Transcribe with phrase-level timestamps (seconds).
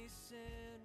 [0.00, 0.79] me sin.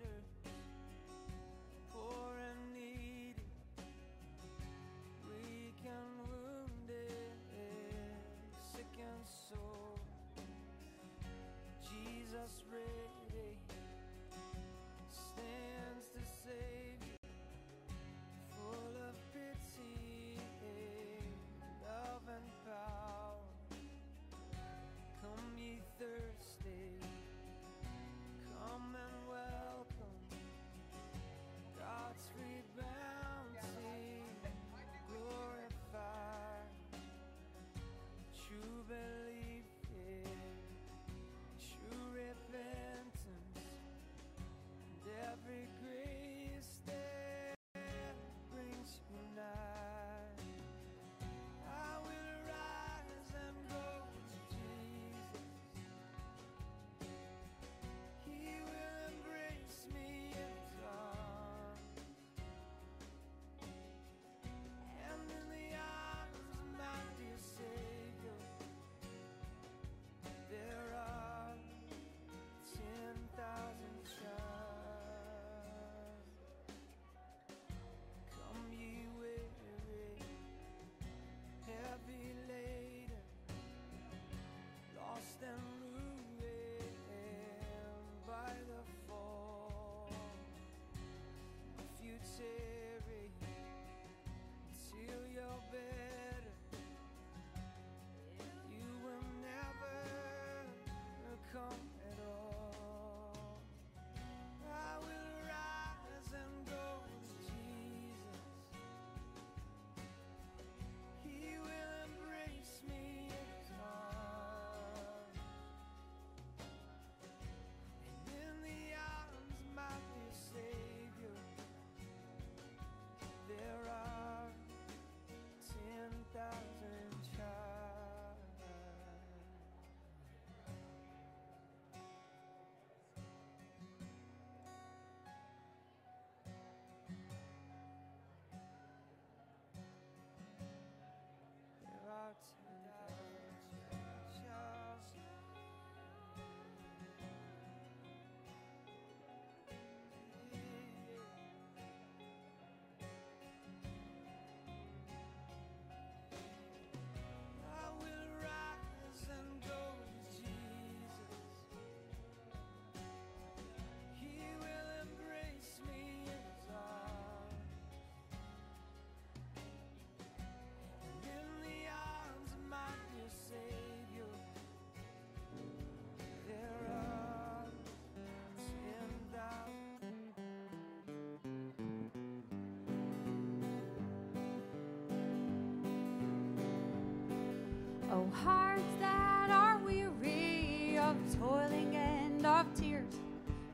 [188.43, 193.19] hearts that are weary of toiling and of tears.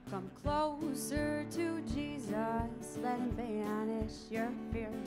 [0.09, 5.00] Come closer to Jesus, let him banish your fears.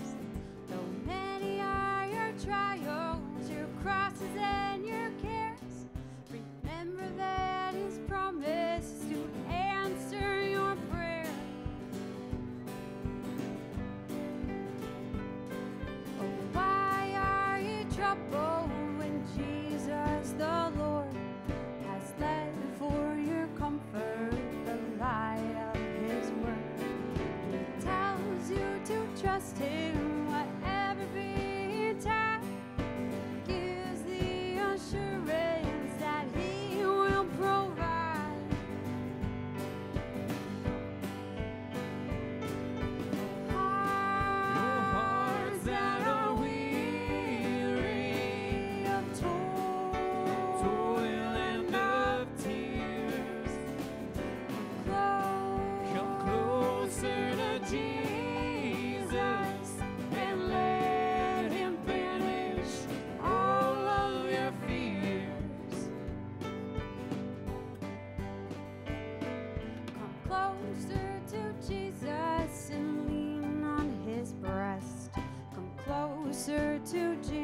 [70.75, 75.11] closer to Jesus and lean on his breast.
[75.55, 77.44] Come closer to Jesus.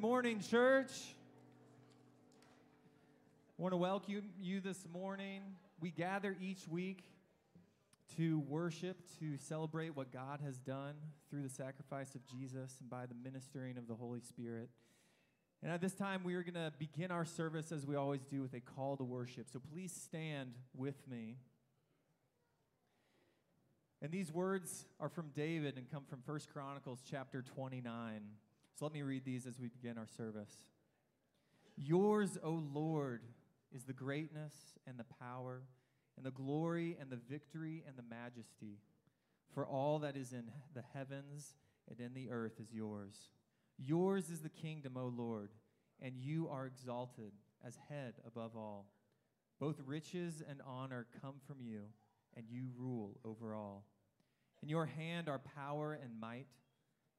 [0.00, 0.92] Good morning, church.
[3.58, 5.42] I want to welcome you this morning.
[5.78, 7.02] We gather each week
[8.16, 10.94] to worship, to celebrate what God has done
[11.28, 14.70] through the sacrifice of Jesus and by the ministering of the Holy Spirit.
[15.62, 18.40] And at this time, we are going to begin our service as we always do
[18.40, 19.50] with a call to worship.
[19.52, 21.36] So please stand with me.
[24.00, 28.22] And these words are from David and come from 1 Chronicles chapter 29.
[28.80, 30.54] So let me read these as we begin our service.
[31.76, 33.20] Yours, O Lord,
[33.74, 34.54] is the greatness
[34.86, 35.64] and the power
[36.16, 38.78] and the glory and the victory and the majesty.
[39.52, 41.52] For all that is in the heavens
[41.90, 43.16] and in the earth is yours.
[43.76, 45.50] Yours is the kingdom, O Lord,
[46.00, 47.32] and you are exalted
[47.62, 48.86] as head above all.
[49.58, 51.82] Both riches and honor come from you,
[52.34, 53.84] and you rule over all.
[54.62, 56.46] In your hand are power and might,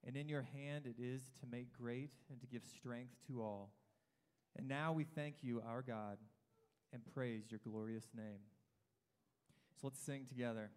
[0.06, 3.72] and in your hand it is to make great and to give strength to all.
[4.58, 6.18] And now we thank you, our God,
[6.94, 8.42] and praise your glorious name.
[9.80, 10.72] So let's sing together.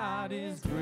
[0.00, 0.79] God is great.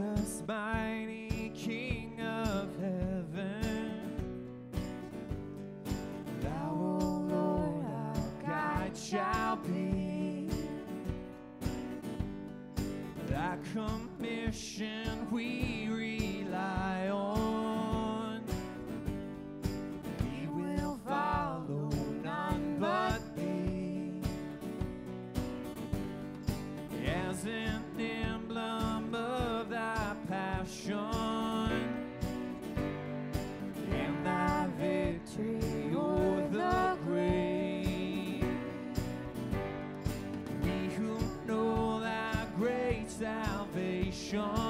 [0.00, 3.92] Jesus, mighty King of heaven.
[6.40, 10.48] Thou, O Lord, our guide shall be.
[13.26, 15.69] Thy commission we
[44.30, 44.69] Sean.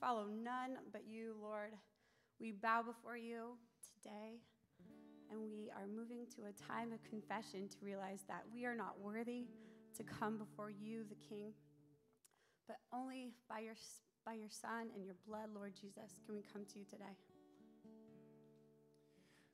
[0.00, 1.72] follow none but you, Lord.
[2.40, 3.56] We bow before you
[4.02, 4.38] today,
[5.30, 9.00] and we are moving to a time of confession to realize that we are not
[9.00, 9.46] worthy
[9.96, 11.52] to come before you, the King,
[12.66, 13.74] but only by your,
[14.24, 17.16] by your Son and your blood, Lord Jesus, can we come to you today.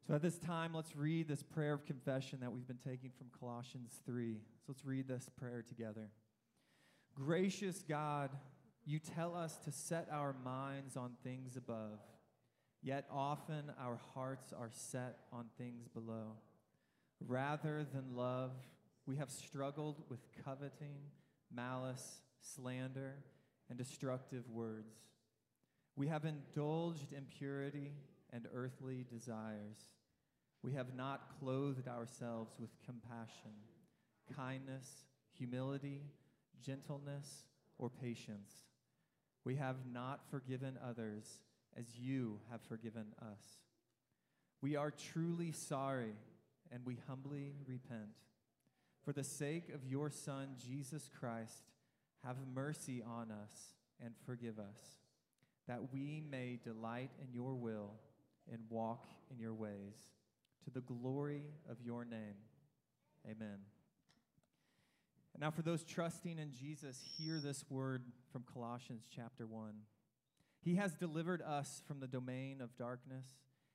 [0.06, 3.28] So at this time, let's read this prayer of confession that we've been taking from
[3.40, 4.34] Colossians 3.
[4.34, 6.10] So let's read this prayer together.
[7.14, 8.30] Gracious God,
[8.86, 12.00] you tell us to set our minds on things above,
[12.82, 16.32] yet often our hearts are set on things below.
[17.26, 18.52] Rather than love,
[19.06, 20.96] we have struggled with coveting,
[21.50, 23.14] malice, slander,
[23.70, 24.96] and destructive words.
[25.96, 27.92] We have indulged impurity
[28.32, 29.78] and earthly desires.
[30.62, 33.52] We have not clothed ourselves with compassion,
[34.36, 36.02] kindness, humility,
[36.62, 37.44] gentleness,
[37.78, 38.52] or patience.
[39.44, 41.40] We have not forgiven others
[41.76, 43.42] as you have forgiven us.
[44.60, 46.14] We are truly sorry
[46.72, 48.10] and we humbly repent.
[49.04, 51.70] For the sake of your Son, Jesus Christ,
[52.24, 54.80] have mercy on us and forgive us,
[55.68, 57.90] that we may delight in your will
[58.50, 60.08] and walk in your ways,
[60.64, 62.36] to the glory of your name.
[63.30, 63.73] Amen.
[65.34, 69.74] And now, for those trusting in Jesus, hear this word from Colossians chapter 1.
[70.60, 73.26] He has delivered us from the domain of darkness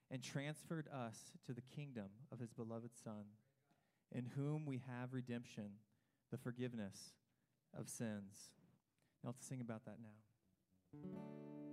[0.10, 3.26] and transferred us to the kingdom of his beloved Son,
[4.12, 5.72] in whom we have redemption,
[6.32, 7.14] the forgiveness
[7.78, 8.52] of sins.
[9.24, 11.69] Now, let's sing about that now.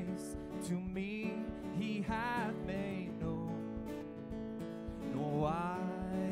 [0.00, 0.36] Grace
[0.66, 1.32] to me
[1.78, 3.54] He hath made known.
[5.14, 5.78] Know I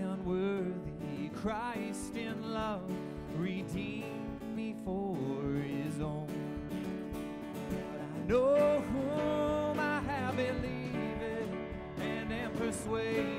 [0.03, 2.91] unworthy Christ in love
[3.37, 5.17] redeemed me for
[5.63, 6.29] His own.
[7.71, 11.53] But I know whom I have believed
[12.01, 13.38] and am persuaded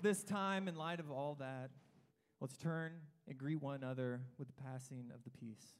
[0.00, 1.68] Well, this time, in light of all that,
[2.40, 2.92] let's turn
[3.28, 5.74] and greet one another with the passing of the peace.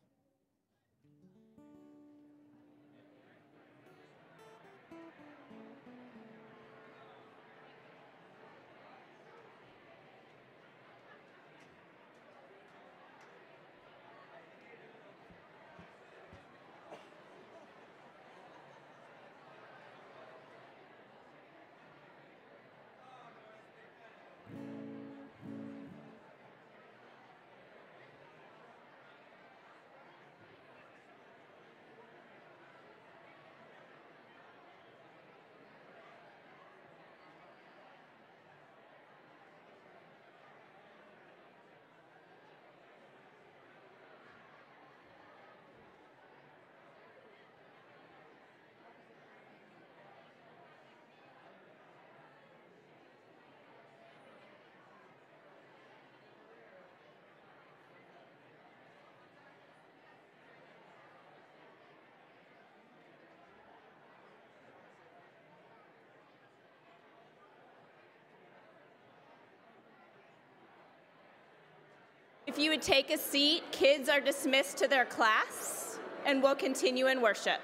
[72.60, 77.20] You would take a seat, kids are dismissed to their class, and we'll continue in
[77.20, 77.60] worship.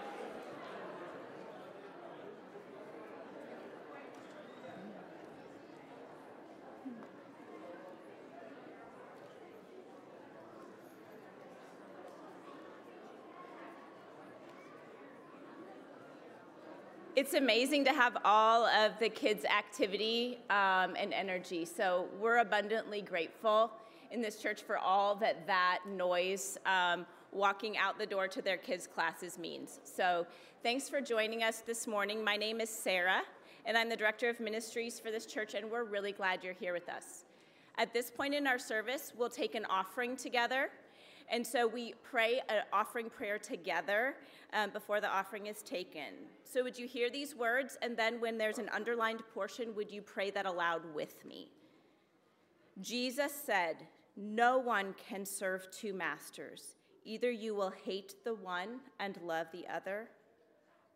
[17.17, 21.65] it's amazing to have all of the kids' activity um, and energy.
[21.65, 23.73] So we're abundantly grateful
[24.11, 28.57] in this church for all that that noise um, walking out the door to their
[28.57, 29.81] kids' classes means.
[29.85, 30.27] So
[30.63, 32.25] thanks for joining us this morning.
[32.25, 33.23] My name is Sarah,
[33.65, 36.73] and I'm the director of ministries for this church, and we're really glad you're here
[36.73, 37.25] with us.
[37.79, 40.71] At this point in our service, we'll take an offering together.
[41.29, 44.15] And so we pray an offering prayer together
[44.53, 46.15] um, before the offering is taken.
[46.45, 47.77] So would you hear these words?
[47.83, 51.51] And then when there's an underlined portion, would you pray that aloud with me?
[52.81, 53.77] Jesus said,
[54.17, 56.77] No one can serve two masters.
[57.05, 60.09] Either you will hate the one and love the other,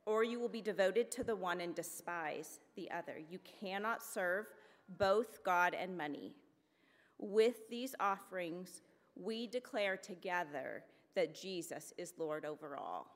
[0.07, 3.17] or you will be devoted to the one and despise the other.
[3.31, 4.47] You cannot serve
[4.99, 6.35] both God and money.
[7.19, 8.81] With these offerings,
[9.15, 13.07] we declare together that Jesus is Lord over all.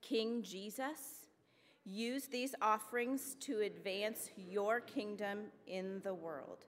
[0.00, 1.26] King Jesus,
[1.84, 6.66] use these offerings to advance your kingdom in the world.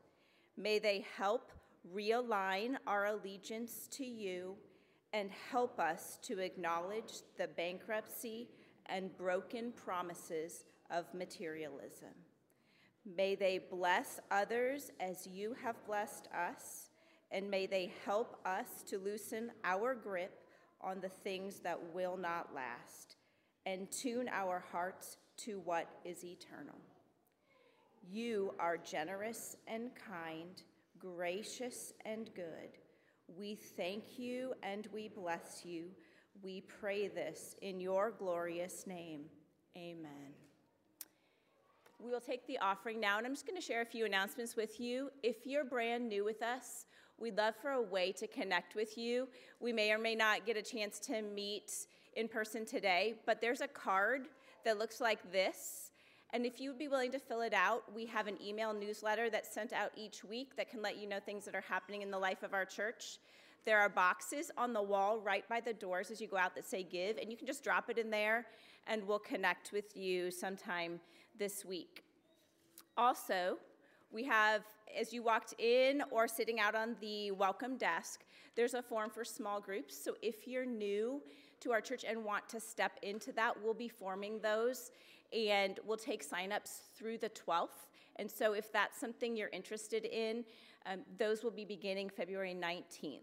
[0.56, 1.52] May they help
[1.94, 4.56] realign our allegiance to you
[5.12, 8.48] and help us to acknowledge the bankruptcy
[8.86, 12.14] and broken promises of materialism.
[13.16, 16.90] May they bless others as you have blessed us
[17.30, 20.42] and may they help us to loosen our grip
[20.80, 23.16] on the things that will not last
[23.64, 26.76] and tune our hearts to what is eternal.
[28.08, 30.62] You are generous and kind,
[30.98, 32.78] gracious and good.
[33.28, 35.86] We thank you and we bless you.
[36.42, 39.22] We pray this in your glorious name.
[39.76, 40.34] Amen.
[41.98, 44.54] We will take the offering now, and I'm just going to share a few announcements
[44.54, 45.10] with you.
[45.22, 46.84] If you're brand new with us,
[47.18, 49.28] We'd love for a way to connect with you.
[49.58, 51.72] We may or may not get a chance to meet
[52.14, 54.28] in person today, but there's a card
[54.64, 55.85] that looks like this.
[56.32, 59.30] And if you would be willing to fill it out, we have an email newsletter
[59.30, 62.10] that's sent out each week that can let you know things that are happening in
[62.10, 63.18] the life of our church.
[63.64, 66.64] There are boxes on the wall right by the doors as you go out that
[66.64, 68.46] say give, and you can just drop it in there
[68.86, 71.00] and we'll connect with you sometime
[71.38, 72.04] this week.
[72.96, 73.58] Also,
[74.12, 74.62] we have,
[74.98, 79.24] as you walked in or sitting out on the welcome desk, there's a form for
[79.24, 79.96] small groups.
[80.02, 81.20] So if you're new
[81.60, 84.90] to our church and want to step into that, we'll be forming those
[85.32, 87.86] and we'll take signups through the 12th.
[88.16, 90.44] And so if that's something you're interested in,
[90.86, 93.20] um, those will be beginning February 19th.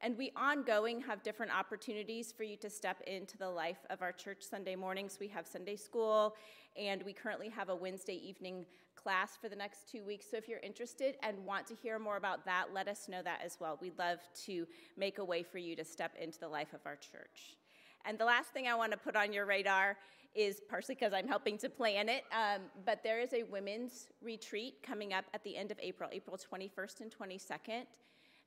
[0.00, 4.12] And we ongoing have different opportunities for you to step into the life of our
[4.12, 5.18] church Sunday mornings.
[5.18, 6.36] We have Sunday school,
[6.76, 10.26] and we currently have a Wednesday evening class for the next two weeks.
[10.30, 13.40] So if you're interested and want to hear more about that, let us know that
[13.42, 13.78] as well.
[13.80, 16.96] We'd love to make a way for you to step into the life of our
[16.96, 17.56] church.
[18.04, 19.96] And the last thing I want to put on your radar
[20.34, 24.82] is partially because I'm helping to plan it, um, but there is a women's retreat
[24.82, 27.84] coming up at the end of April, April 21st and 22nd.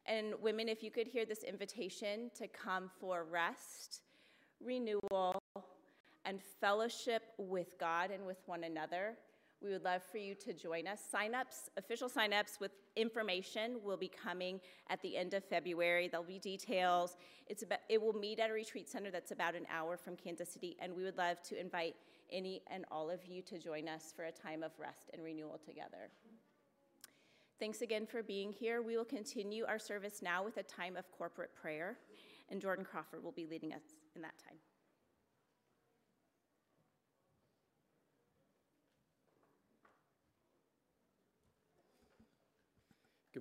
[0.05, 4.01] And women, if you could hear this invitation to come for rest,
[4.63, 5.37] renewal,
[6.25, 9.15] and fellowship with God and with one another,
[9.61, 10.99] we would love for you to join us.
[11.11, 16.07] Sign-ups, official sign-ups with information will be coming at the end of February.
[16.07, 17.17] There'll be details.
[17.47, 20.49] It's about, it will meet at a retreat center that's about an hour from Kansas
[20.49, 21.95] City, and we would love to invite
[22.31, 25.59] any and all of you to join us for a time of rest and renewal
[25.65, 26.11] together.
[27.59, 28.83] Thanks again for being here.
[28.83, 31.97] We will continue our service now with a time of corporate prayer,
[32.49, 33.81] and Jordan Crawford will be leading us
[34.15, 34.57] in that time.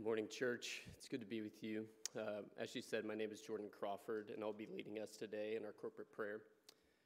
[0.06, 0.82] Morning, church.
[0.96, 1.84] It's good to be with you.
[2.16, 5.56] Uh, as you said, my name is Jordan Crawford, and I'll be leading us today
[5.56, 6.42] in our corporate prayer.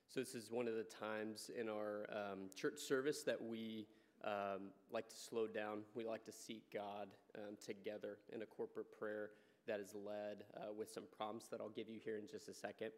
[0.06, 3.86] So, this is one of the times in our um, church service that we
[4.22, 5.78] um, like to slow down.
[5.94, 7.08] We like to seek God
[7.38, 9.30] um, together in a corporate prayer
[9.66, 12.54] that is led uh, with some prompts that I'll give you here in just a
[12.54, 12.90] second.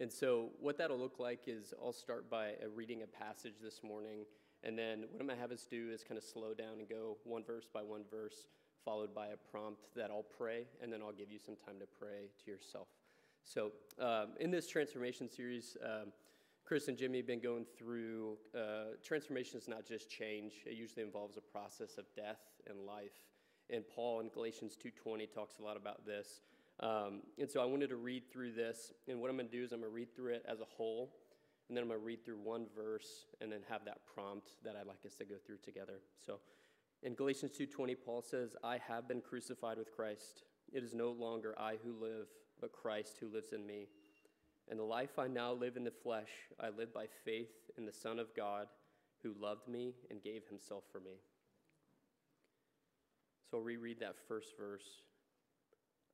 [0.00, 3.82] And so, what that'll look like is I'll start by uh, reading a passage this
[3.82, 4.26] morning,
[4.64, 6.86] and then what I'm going to have us do is kind of slow down and
[6.86, 8.48] go one verse by one verse
[8.86, 11.86] followed by a prompt that I'll pray, and then I'll give you some time to
[11.98, 12.86] pray to yourself.
[13.42, 16.12] So, um, in this transformation series, um,
[16.64, 21.02] Chris and Jimmy have been going through uh, transformation is not just change; it usually
[21.02, 23.26] involves a process of death and life.
[23.68, 26.40] And Paul in Galatians 2:20 talks a lot about this.
[26.78, 28.92] Um, and so I wanted to read through this.
[29.08, 30.64] And what I'm going to do is I'm going to read through it as a
[30.64, 31.10] whole.
[31.68, 34.76] And then I'm going to read through one verse and then have that prompt that
[34.76, 36.00] I'd like us to go through together.
[36.24, 36.38] So
[37.02, 40.44] in Galatians 2:20 Paul says, "I have been crucified with Christ.
[40.72, 42.28] It is no longer I who live,
[42.60, 43.88] but Christ who lives in me.
[44.68, 47.92] And the life I now live in the flesh, I live by faith in the
[47.92, 48.68] Son of God
[49.22, 51.20] who loved me and gave himself for me."
[53.44, 55.02] So I'll reread that first verse.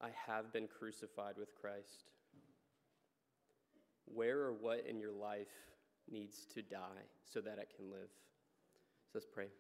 [0.01, 2.11] I have been crucified with Christ.
[4.05, 5.73] Where or what in your life
[6.09, 8.11] needs to die so that it can live?
[9.07, 9.51] So let's pray.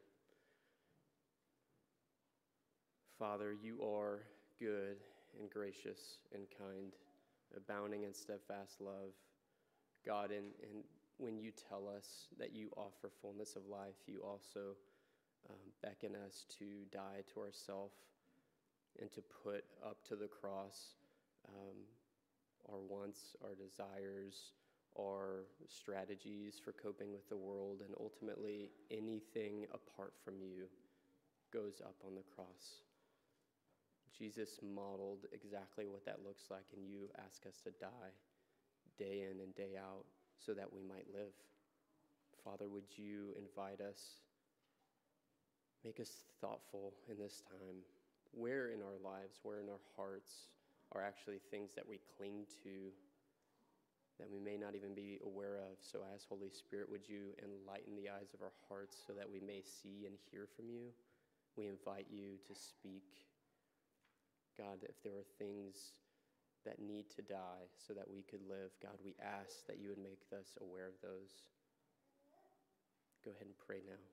[3.22, 4.24] Father, you are
[4.58, 4.96] good
[5.38, 6.92] and gracious and kind,
[7.56, 9.14] abounding in steadfast love.
[10.04, 10.82] God, and, and
[11.18, 14.74] when you tell us that you offer fullness of life, you also
[15.48, 15.54] um,
[15.84, 17.94] beckon us to die to ourselves
[19.00, 20.96] and to put up to the cross
[21.48, 21.78] um,
[22.72, 24.50] our wants, our desires,
[24.98, 30.64] our strategies for coping with the world, and ultimately anything apart from you
[31.52, 32.82] goes up on the cross.
[34.16, 38.12] Jesus modeled exactly what that looks like, and you ask us to die
[38.98, 40.04] day in and day out
[40.38, 41.32] so that we might live.
[42.44, 44.20] Father, would you invite us,
[45.84, 47.82] make us thoughtful in this time?
[48.32, 50.48] Where in our lives, where in our hearts
[50.92, 52.92] are actually things that we cling to
[54.18, 55.78] that we may not even be aware of?
[55.80, 59.40] So, as Holy Spirit, would you enlighten the eyes of our hearts so that we
[59.40, 60.90] may see and hear from you?
[61.56, 63.31] We invite you to speak.
[64.58, 65.98] God, if there are things
[66.64, 70.02] that need to die so that we could live, God, we ask that you would
[70.02, 71.42] make us aware of those.
[73.24, 74.11] Go ahead and pray now.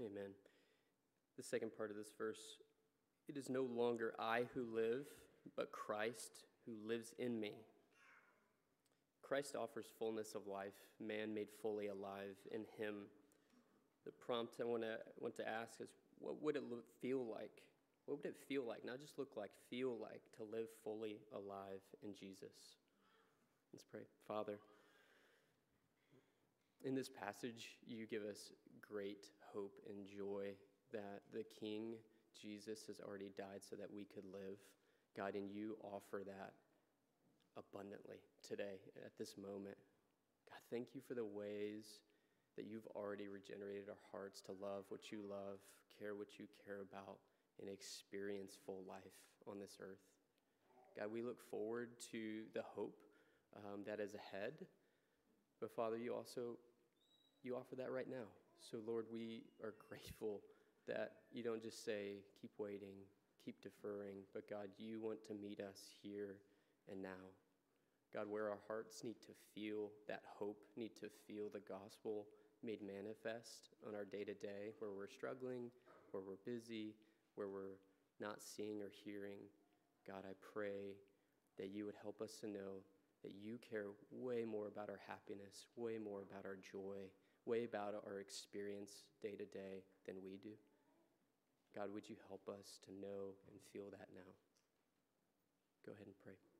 [0.00, 0.32] Amen.
[1.36, 2.58] The second part of this verse
[3.28, 5.06] it is no longer I who live,
[5.56, 7.52] but Christ who lives in me.
[9.22, 13.06] Christ offers fullness of life, man made fully alive in him.
[14.04, 15.88] The prompt I want to, want to ask is
[16.18, 17.62] what would it look, feel like?
[18.04, 18.84] What would it feel like?
[18.84, 22.76] Not just look like, feel like to live fully alive in Jesus.
[23.72, 24.02] Let's pray.
[24.28, 24.58] Father,
[26.84, 28.52] in this passage, you give us
[28.86, 30.52] great hope and joy
[30.92, 31.94] that the King,
[32.40, 34.58] Jesus, has already died so that we could live.
[35.16, 36.52] God, and you offer that
[37.56, 39.78] abundantly today at this moment.
[40.50, 42.02] God, thank you for the ways
[42.56, 45.58] that you've already regenerated our hearts to love what you love,
[45.98, 47.18] care what you care about,
[47.60, 49.14] and experience full life
[49.46, 50.02] on this earth.
[50.98, 52.98] God, we look forward to the hope
[53.56, 54.52] um, that is ahead.
[55.60, 56.58] But Father, you also
[57.42, 58.26] you offer that right now.
[58.70, 60.40] So Lord, we are grateful
[60.88, 62.96] that you don't just say keep waiting,
[63.44, 66.36] keep deferring, but God, you want to meet us here
[66.90, 67.28] and now.
[68.12, 72.26] God, where our hearts need to feel that hope, need to feel the gospel
[72.62, 75.70] made manifest on our day to day, where we're struggling,
[76.12, 76.94] where we're busy,
[77.34, 77.76] where we're
[78.18, 79.44] not seeing or hearing.
[80.06, 80.96] God, I pray
[81.58, 82.80] that you would help us to know
[83.22, 87.10] that you care way more about our happiness, way more about our joy,
[87.46, 90.56] way about our experience day to day than we do.
[91.74, 94.30] God, would you help us to know and feel that now?
[95.84, 96.53] Go ahead and pray.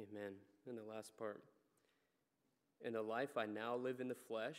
[0.00, 0.32] Amen.
[0.68, 1.42] And the last part.
[2.84, 4.56] In the life I now live in the flesh,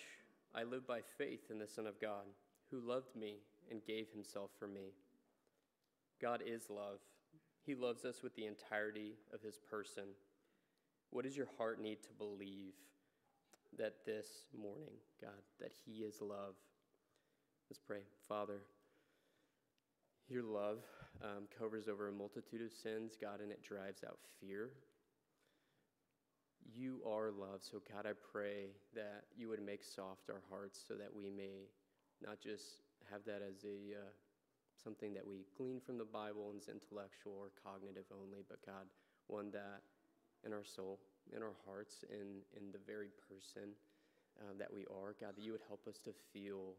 [0.54, 2.26] I live by faith in the Son of God,
[2.70, 3.38] who loved me
[3.72, 4.94] and gave himself for me.
[6.22, 7.00] God is love.
[7.66, 10.04] He loves us with the entirety of his person.
[11.10, 12.74] What does your heart need to believe
[13.78, 14.28] that this
[14.60, 16.56] morning, God, that he is love?
[17.70, 18.02] Let's pray.
[18.28, 18.62] Father,
[20.30, 20.80] Your love
[21.24, 24.70] um, covers over a multitude of sins, God, and it drives out fear.
[26.74, 30.95] You are love, so God, I pray that you would make soft our hearts so
[30.95, 31.68] that we may
[32.22, 34.12] not just have that as a uh,
[34.84, 38.86] something that we glean from the Bible and is intellectual or cognitive only, but God,
[39.28, 39.82] one that
[40.45, 40.99] in our soul,
[41.36, 43.74] in our hearts, in in the very person
[44.39, 46.78] uh, that we are, God, that you would help us to feel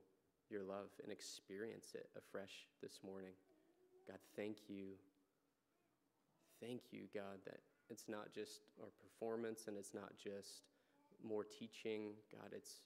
[0.50, 3.32] your love and experience it afresh this morning.
[4.08, 4.98] God, thank you.
[6.60, 7.60] Thank you, God, that
[7.92, 10.64] it's not just our performance and it's not just
[11.20, 12.16] more teaching.
[12.32, 12.80] God, it's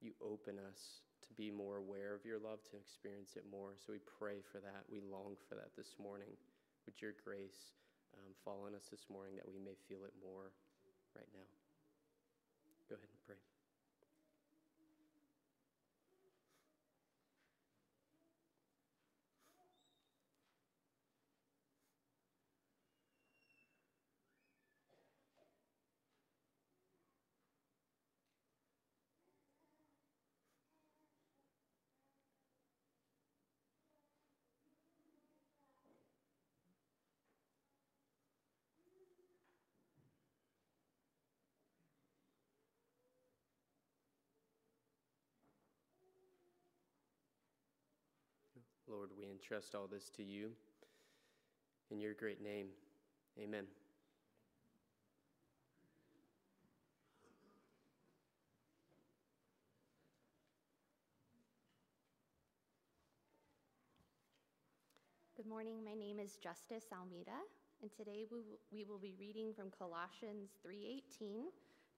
[0.00, 3.74] you open us to be more aware of your love, to experience it more.
[3.74, 4.86] So we pray for that.
[4.86, 6.38] We long for that this morning.
[6.86, 7.74] Would your grace
[8.14, 10.54] um, fall on us this morning that we may feel it more
[11.18, 11.50] right now?
[12.88, 13.36] Go ahead and pray.
[48.88, 50.50] Lord, we entrust all this to you.
[51.90, 52.68] In your great name,
[53.36, 53.64] amen.
[65.36, 65.84] Good morning.
[65.84, 67.30] My name is Justice Almeida,
[67.82, 71.50] and today we will, we will be reading from Colossians 3:18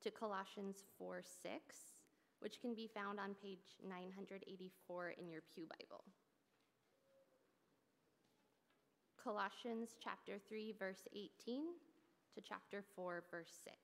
[0.03, 1.93] to Colossians 4:6,
[2.41, 6.05] which can be found on page 984 in your Pew Bible.
[9.29, 11.65] Colossians chapter 3 verse 18
[12.35, 13.75] to chapter 4 verse 6.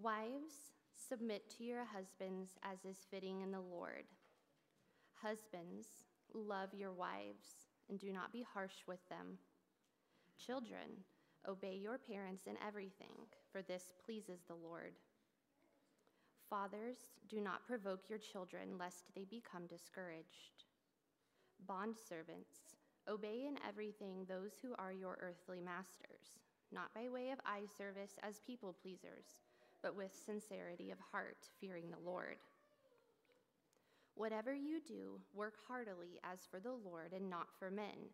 [0.00, 4.04] Wives, submit to your husbands as is fitting in the Lord.
[5.20, 5.86] Husbands,
[6.32, 9.36] love your wives and do not be harsh with them.
[10.46, 11.04] Children,
[11.46, 13.12] obey your parents in everything,
[13.52, 14.94] for this pleases the Lord.
[16.48, 16.96] Fathers,
[17.28, 20.65] do not provoke your children lest they become discouraged.
[21.64, 22.76] Bondservants,
[23.08, 26.38] obey in everything those who are your earthly masters,
[26.72, 29.38] not by way of eye service as people pleasers,
[29.82, 32.36] but with sincerity of heart, fearing the Lord.
[34.14, 38.10] Whatever you do, work heartily as for the Lord and not for men,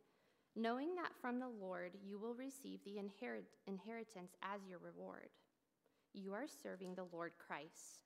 [0.57, 5.31] knowing that from the Lord you will receive the inherit- inheritance as your reward.
[6.13, 8.03] You are serving the Lord Christ.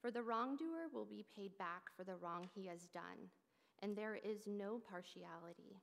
[0.00, 3.30] For the wrongdoer will be paid back for the wrong he has done,
[3.82, 5.80] and there is no partiality.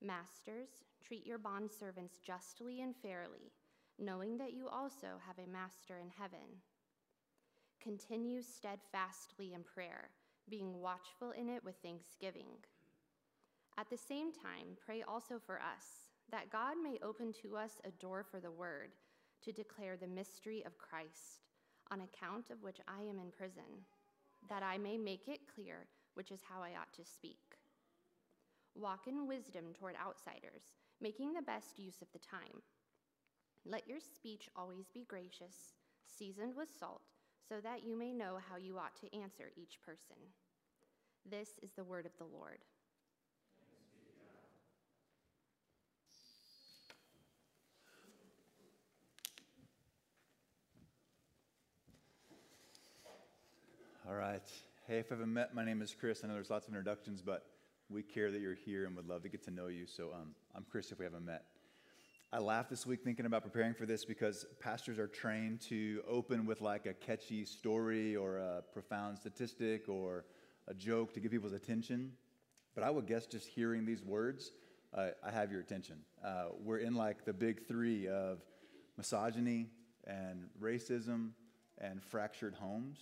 [0.00, 0.68] Masters,
[1.06, 3.52] treat your bondservants justly and fairly,
[3.98, 6.60] knowing that you also have a master in heaven.
[7.80, 10.10] Continue steadfastly in prayer,
[10.48, 12.48] being watchful in it with thanksgiving.
[13.78, 17.90] At the same time, pray also for us, that God may open to us a
[18.02, 18.90] door for the word,
[19.44, 21.46] to declare the mystery of Christ,
[21.90, 23.86] on account of which I am in prison,
[24.48, 27.38] that I may make it clear which is how I ought to speak.
[28.74, 32.62] Walk in wisdom toward outsiders, making the best use of the time.
[33.64, 35.74] Let your speech always be gracious,
[36.06, 37.02] seasoned with salt,
[37.48, 40.16] so that you may know how you ought to answer each person.
[41.30, 42.58] This is the word of the Lord.
[54.08, 54.42] All right.
[54.88, 56.22] Hey, if I haven't met, my name is Chris.
[56.24, 57.46] I know there's lots of introductions, but
[57.88, 59.86] we care that you're here and would love to get to know you.
[59.86, 61.44] So um, I'm Chris if we haven't met.
[62.32, 66.46] I laughed this week thinking about preparing for this because pastors are trained to open
[66.46, 70.24] with like a catchy story or a profound statistic or
[70.66, 72.10] a joke to get people's attention.
[72.74, 74.50] But I would guess just hearing these words,
[74.92, 75.98] uh, I have your attention.
[76.24, 78.40] Uh, we're in like the big three of
[78.96, 79.68] misogyny
[80.08, 81.30] and racism
[81.78, 82.98] and fractured homes.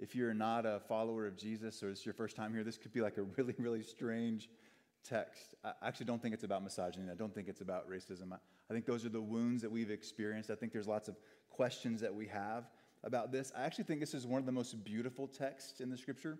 [0.00, 2.92] If you're not a follower of Jesus or it's your first time here, this could
[2.92, 4.48] be like a really, really strange
[5.08, 5.54] text.
[5.62, 7.10] I actually don't think it's about misogyny.
[7.10, 8.32] I don't think it's about racism.
[8.32, 10.50] I think those are the wounds that we've experienced.
[10.50, 11.16] I think there's lots of
[11.50, 12.64] questions that we have
[13.04, 13.52] about this.
[13.56, 16.38] I actually think this is one of the most beautiful texts in the scripture.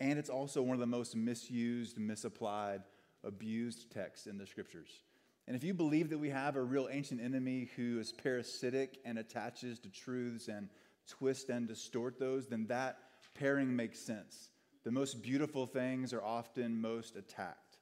[0.00, 2.82] And it's also one of the most misused, misapplied,
[3.24, 5.02] abused texts in the scriptures.
[5.46, 9.18] And if you believe that we have a real ancient enemy who is parasitic and
[9.18, 10.68] attaches to truths and
[11.08, 12.98] twist and distort those, then that
[13.34, 14.50] pairing makes sense.
[14.84, 17.78] The most beautiful things are often most attacked.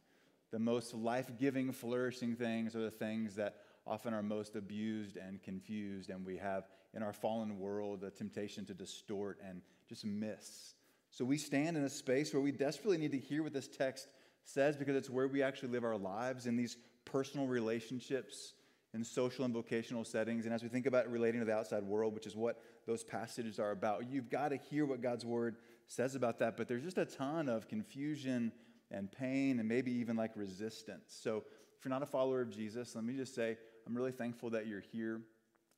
[0.50, 3.56] The most life giving, flourishing things are the things that
[3.86, 6.64] often are most abused and confused, and we have
[6.94, 10.74] in our fallen world a temptation to distort and just miss.
[11.10, 14.08] So we stand in a space where we desperately need to hear what this text
[14.44, 18.54] says because it's where we actually live our lives in these personal relationships,
[18.94, 20.44] in social and vocational settings.
[20.46, 23.58] And as we think about relating to the outside world, which is what those passages
[23.58, 26.56] are about, you've got to hear what God's word says about that.
[26.56, 28.52] But there's just a ton of confusion
[28.90, 31.18] and pain and maybe even like resistance.
[31.20, 31.44] So
[31.78, 34.66] if you're not a follower of Jesus, let me just say, I'm really thankful that
[34.66, 35.20] you're here.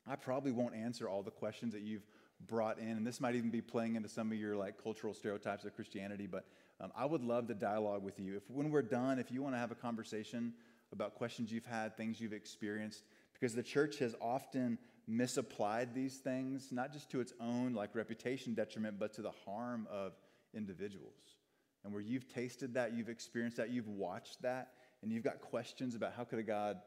[0.07, 2.07] I probably won't answer all the questions that you've
[2.47, 5.65] brought in, and this might even be playing into some of your like cultural stereotypes
[5.65, 6.45] of Christianity, but
[6.81, 8.37] um, I would love to dialogue with you.
[8.37, 10.53] If when we're done, if you want to have a conversation
[10.93, 16.69] about questions you've had, things you've experienced, because the church has often misapplied these things,
[16.73, 20.13] not just to its own like reputation detriment, but to the harm of
[20.55, 21.37] individuals.
[21.85, 24.73] And where you've tasted that, you've experienced that, you've watched that,
[25.03, 26.79] and you've got questions about how could a God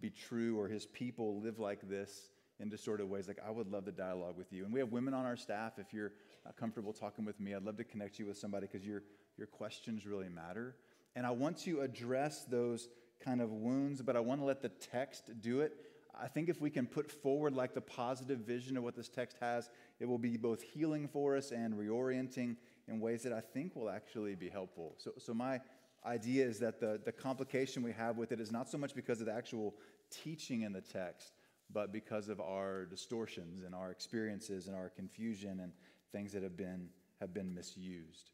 [0.00, 2.30] be true or his people live like this
[2.60, 4.64] in distorted ways, like I would love to dialogue with you.
[4.64, 5.78] And we have women on our staff.
[5.78, 6.12] If you're
[6.44, 9.02] not comfortable talking with me, I'd love to connect you with somebody because your,
[9.36, 10.76] your questions really matter.
[11.16, 12.88] And I want to address those
[13.24, 15.72] kind of wounds, but I want to let the text do it.
[16.20, 19.36] I think if we can put forward like the positive vision of what this text
[19.40, 19.68] has,
[19.98, 22.56] it will be both healing for us and reorienting
[22.86, 24.94] in ways that I think will actually be helpful.
[24.98, 25.60] So, so my
[26.06, 29.20] idea is that the, the complication we have with it is not so much because
[29.20, 29.74] of the actual
[30.10, 31.32] teaching in the text,
[31.72, 35.72] but because of our distortions and our experiences and our confusion and
[36.12, 36.88] things that have been
[37.20, 38.30] have been misused.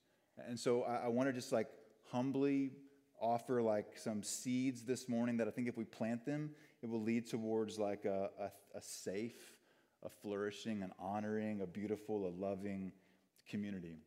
[0.48, 1.68] And so I, I want to just like
[2.10, 2.72] humbly
[3.20, 6.50] offer like some seeds this morning that I think if we plant them,
[6.82, 9.56] it will lead towards like a, a, a safe,
[10.02, 12.92] a flourishing, an honoring, a beautiful, a loving
[13.48, 13.98] community.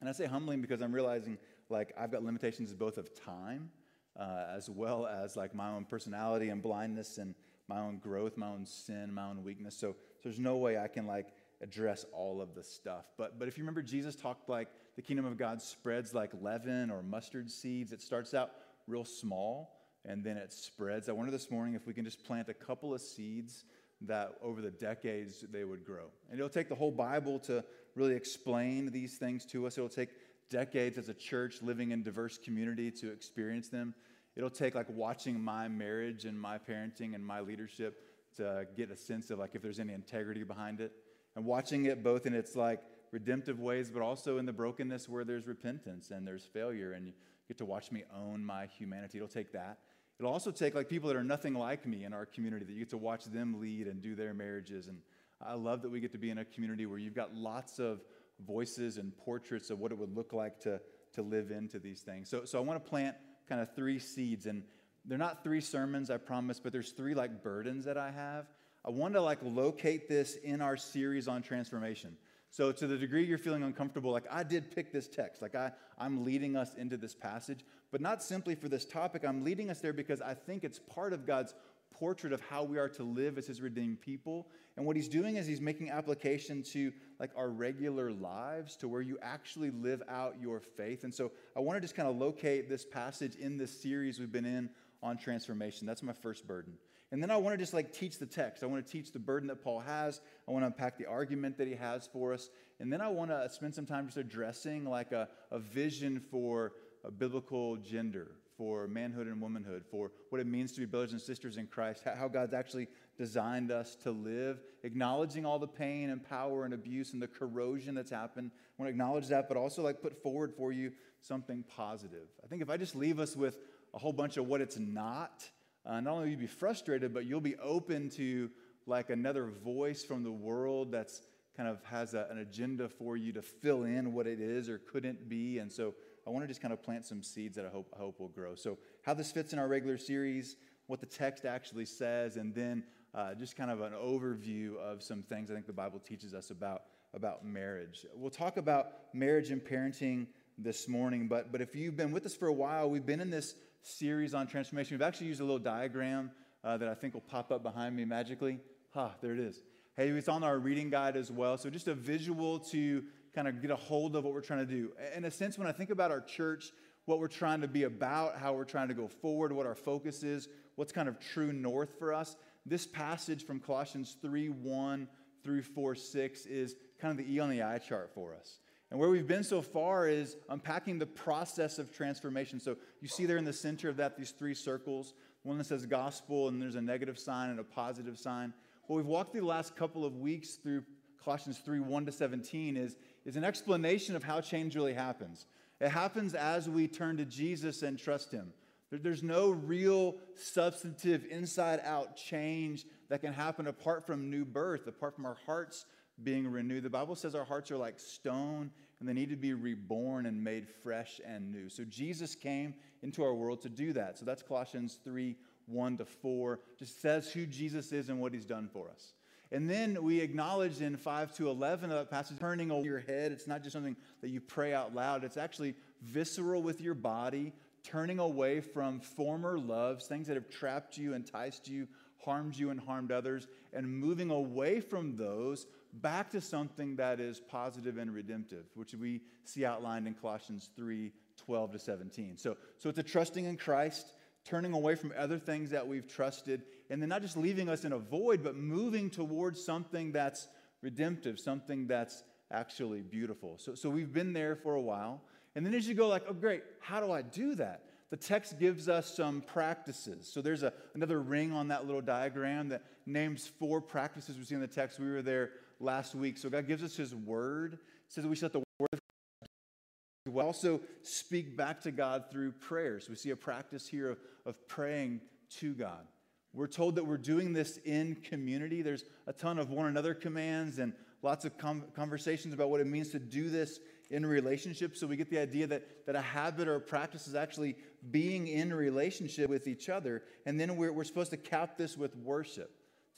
[0.00, 1.38] And I say humbling because I'm realizing
[1.68, 3.70] like I've got limitations both of time
[4.18, 7.34] uh, as well as like my own personality and blindness and
[7.68, 9.76] my own growth, my own sin, my own weakness.
[9.76, 11.28] So, so there's no way I can like
[11.62, 13.04] address all of the stuff.
[13.16, 16.90] But but if you remember, Jesus talked like the kingdom of God spreads like leaven
[16.90, 17.92] or mustard seeds.
[17.92, 18.50] It starts out
[18.86, 21.08] real small and then it spreads.
[21.08, 23.64] I wonder this morning if we can just plant a couple of seeds
[24.02, 26.04] that over the decades they would grow.
[26.30, 29.78] And it'll take the whole Bible to really explain these things to us.
[29.78, 30.10] It'll take
[30.50, 33.94] decades as a church living in diverse community to experience them.
[34.36, 38.02] It'll take like watching my marriage and my parenting and my leadership
[38.36, 40.92] to get a sense of like if there's any integrity behind it.
[41.36, 42.80] And watching it both in its like
[43.12, 46.92] redemptive ways, but also in the brokenness where there's repentance and there's failure.
[46.92, 47.12] And you
[47.46, 49.18] get to watch me own my humanity.
[49.18, 49.78] It'll take that.
[50.18, 52.78] It'll also take like people that are nothing like me in our community that you
[52.80, 54.88] get to watch them lead and do their marriages.
[54.88, 54.98] And
[55.44, 58.00] I love that we get to be in a community where you've got lots of
[58.46, 60.80] voices and portraits of what it would look like to,
[61.12, 62.30] to live into these things.
[62.30, 63.16] So, so I want to plant
[63.48, 64.46] kind of three seeds.
[64.46, 64.62] And
[65.04, 68.46] they're not three sermons, I promise, but there's three like burdens that I have.
[68.86, 72.16] I want to like locate this in our series on transformation.
[72.50, 75.72] So to the degree you're feeling uncomfortable, like I did pick this text, like I,
[75.98, 79.24] I'm leading us into this passage, but not simply for this topic.
[79.24, 81.54] I'm leading us there because I think it's part of God's
[81.90, 84.46] portrait of how we are to live as his redeemed people.
[84.76, 89.00] And what he's doing is he's making application to like our regular lives to where
[89.00, 91.04] you actually live out your faith.
[91.04, 94.32] And so I want to just kind of locate this passage in this series we've
[94.32, 94.70] been in
[95.02, 95.86] on transformation.
[95.86, 96.74] That's my first burden.
[97.12, 98.62] And then I want to just like teach the text.
[98.62, 100.20] I want to teach the burden that Paul has.
[100.48, 102.50] I want to unpack the argument that he has for us.
[102.80, 106.20] And then I want to uh, spend some time just addressing like a, a vision
[106.30, 106.72] for
[107.04, 111.20] a biblical gender, for manhood and womanhood, for what it means to be brothers and
[111.20, 116.22] sisters in Christ, how God's actually designed us to live, acknowledging all the pain and
[116.28, 118.50] power and abuse and the corrosion that's happened.
[118.54, 120.90] I want to acknowledge that, but also like put forward for you
[121.20, 122.28] something positive.
[122.42, 123.58] I think if I just leave us with
[123.94, 125.48] a whole bunch of what it's not,
[125.86, 128.50] uh, not only will you be frustrated, but you'll be open to
[128.86, 131.22] like another voice from the world that's
[131.56, 134.78] kind of has a, an agenda for you to fill in what it is or
[134.78, 135.58] couldn't be.
[135.58, 135.94] And so
[136.26, 138.28] I want to just kind of plant some seeds that I hope, I hope will
[138.28, 138.54] grow.
[138.54, 140.56] So, how this fits in our regular series,
[140.88, 142.82] what the text actually says, and then
[143.14, 146.50] uh, just kind of an overview of some things I think the Bible teaches us
[146.50, 146.82] about,
[147.14, 148.04] about marriage.
[148.14, 150.26] We'll talk about marriage and parenting
[150.58, 153.30] this morning, but, but if you've been with us for a while, we've been in
[153.30, 153.54] this
[153.86, 154.96] series on transformation.
[154.96, 156.30] We've actually used a little diagram
[156.64, 158.58] uh, that I think will pop up behind me magically.
[158.94, 159.62] Ha, there it is.
[159.96, 161.56] Hey, it's on our reading guide as well.
[161.56, 164.72] So, just a visual to kind of get a hold of what we're trying to
[164.72, 164.92] do.
[165.14, 166.72] In a sense, when I think about our church,
[167.04, 170.22] what we're trying to be about, how we're trying to go forward, what our focus
[170.22, 175.08] is, what's kind of true north for us, this passage from Colossians 3 1
[175.44, 178.58] through 4 6 is kind of the E on the I chart for us.
[178.90, 182.60] And where we've been so far is unpacking the process of transformation.
[182.60, 185.12] So you see there in the center of that these three circles
[185.46, 188.52] one that says gospel, and there's a negative sign and a positive sign.
[188.88, 190.82] What we've walked through the last couple of weeks through
[191.24, 195.46] Colossians 3 1 to 17 is, is an explanation of how change really happens.
[195.80, 198.52] It happens as we turn to Jesus and trust Him.
[198.90, 205.14] There's no real substantive inside out change that can happen apart from new birth, apart
[205.14, 205.84] from our hearts
[206.22, 206.82] being renewed.
[206.82, 210.42] The Bible says our hearts are like stone and they need to be reborn and
[210.42, 211.68] made fresh and new.
[211.68, 214.18] So Jesus came into our world to do that.
[214.18, 215.36] So that's Colossians 3
[215.66, 216.60] 1 to 4.
[216.78, 219.12] Just says who Jesus is and what he's done for us.
[219.52, 223.32] And then we acknowledge in 5 to 11 of that passage turning over your head.
[223.32, 227.52] It's not just something that you pray out loud, it's actually visceral with your body,
[227.84, 231.86] turning away from former loves, things that have trapped you, enticed you,
[232.24, 235.66] harmed you, and harmed others, and moving away from those
[236.02, 241.12] back to something that is positive and redemptive, which we see outlined in Colossians 3
[241.36, 242.36] 12 to 17.
[242.36, 244.12] So, so it's a trusting in Christ,
[244.44, 247.92] turning away from other things that we've trusted, and then not just leaving us in
[247.92, 250.48] a void, but moving towards something that's
[250.82, 253.58] redemptive, something that's actually beautiful.
[253.58, 255.22] So, so we've been there for a while.
[255.54, 257.82] And then as you go, like, oh, great, how do I do that?
[258.10, 260.30] The text gives us some practices.
[260.32, 264.54] So there's a, another ring on that little diagram that names four practices we see
[264.54, 265.00] in the text.
[265.00, 265.50] We were there
[265.80, 266.38] last week.
[266.38, 270.34] So God gives us His Word, says that we should let the Word of God.
[270.34, 273.08] We also speak back to God through prayers.
[273.08, 275.20] We see a practice here of, of praying
[275.58, 276.06] to God.
[276.52, 278.82] We're told that we're doing this in community.
[278.82, 282.86] There's a ton of one another commands and lots of com- conversations about what it
[282.86, 283.78] means to do this
[284.10, 285.00] in relationships.
[285.00, 287.76] So we get the idea that, that a habit or a practice is actually
[288.10, 290.22] being in relationship with each other.
[290.46, 292.70] And then we're, we're supposed to cap this with worship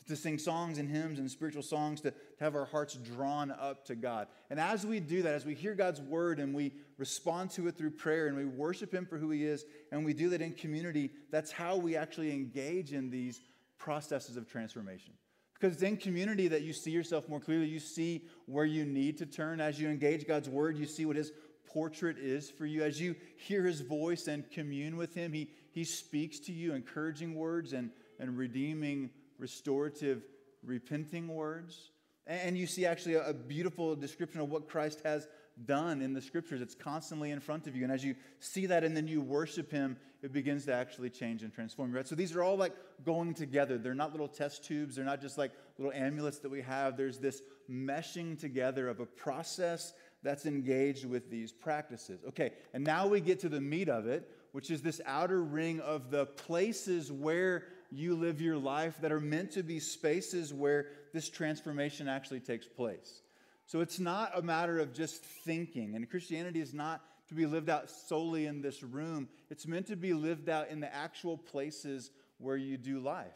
[0.09, 3.85] to sing songs and hymns and spiritual songs, to, to have our hearts drawn up
[3.87, 4.29] to God.
[4.51, 7.77] And as we do that, as we hear God's word and we respond to it
[7.77, 10.53] through prayer and we worship Him for who He is, and we do that in
[10.53, 13.41] community, that's how we actually engage in these
[13.79, 15.13] processes of transformation.
[15.55, 17.67] Because it's in community that you see yourself more clearly.
[17.67, 19.61] You see where you need to turn.
[19.61, 21.33] As you engage God's word, you see what His
[21.67, 22.83] portrait is for you.
[22.83, 27.35] As you hear His voice and commune with Him, He, he speaks to you encouraging
[27.35, 30.23] words and, and redeeming restorative,
[30.63, 31.91] repenting words.
[32.27, 35.27] And you see actually a beautiful description of what Christ has
[35.65, 36.61] done in the scriptures.
[36.61, 37.85] It's constantly in front of you.
[37.85, 41.43] And as you see that and then you worship him, it begins to actually change
[41.43, 41.97] and transform you.
[41.97, 42.07] Right?
[42.07, 42.75] So these are all like
[43.05, 43.79] going together.
[43.79, 46.97] They're not little test tubes, they're not just like little amulets that we have.
[46.97, 52.21] There's this meshing together of a process that's engaged with these practices.
[52.29, 55.81] Okay, and now we get to the meat of it, which is this outer ring
[55.81, 60.87] of the places where you live your life that are meant to be spaces where
[61.13, 63.23] this transformation actually takes place.
[63.67, 67.69] So it's not a matter of just thinking, and Christianity is not to be lived
[67.69, 69.29] out solely in this room.
[69.51, 73.27] It's meant to be lived out in the actual places where you do life.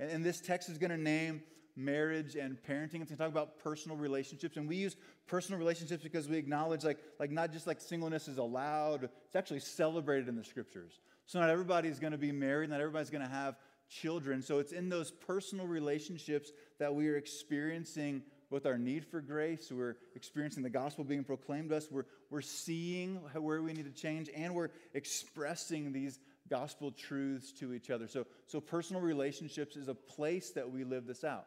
[0.00, 1.42] And, and this text is going to name
[1.76, 3.00] marriage and parenting.
[3.02, 4.56] It's going to talk about personal relationships.
[4.56, 4.96] And we use
[5.28, 9.60] personal relationships because we acknowledge, like, like not just like singleness is allowed, it's actually
[9.60, 10.98] celebrated in the scriptures.
[11.26, 13.54] So not everybody's going to be married, not everybody's going to have
[13.88, 14.42] children.
[14.42, 19.70] So it's in those personal relationships that we are experiencing both our need for grace,
[19.70, 24.02] we're experiencing the gospel being proclaimed to us, we're, we're seeing where we need to
[24.02, 26.18] change, and we're expressing these
[26.48, 28.08] gospel truths to each other.
[28.08, 31.46] So, so personal relationships is a place that we live this out.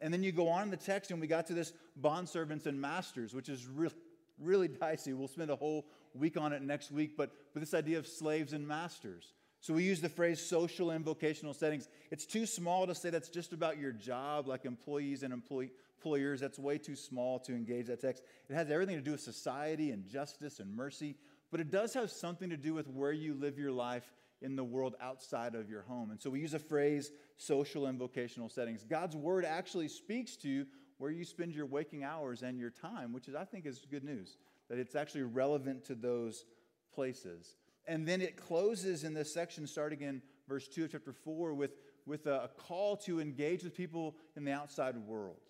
[0.00, 2.78] And then you go on in the text, and we got to this bondservants and
[2.80, 3.94] masters, which is really,
[4.38, 5.14] really dicey.
[5.14, 8.52] We'll spend a whole week on it next week, but, but this idea of slaves
[8.52, 9.32] and masters.
[9.62, 11.88] So we use the phrase social and vocational settings.
[12.10, 16.40] It's too small to say that's just about your job, like employees and employee, employers.
[16.40, 18.24] That's way too small to engage that text.
[18.50, 21.14] It has everything to do with society and justice and mercy,
[21.52, 24.64] but it does have something to do with where you live your life in the
[24.64, 26.10] world outside of your home.
[26.10, 28.82] And so we use a phrase social and vocational settings.
[28.82, 30.66] God's word actually speaks to
[30.98, 34.02] where you spend your waking hours and your time, which is I think is good
[34.02, 34.38] news
[34.68, 36.46] that it's actually relevant to those
[36.92, 37.54] places.
[37.86, 41.72] And then it closes in this section, starting in verse 2 of chapter 4, with,
[42.06, 45.40] with a, call to engage with people in the outside world.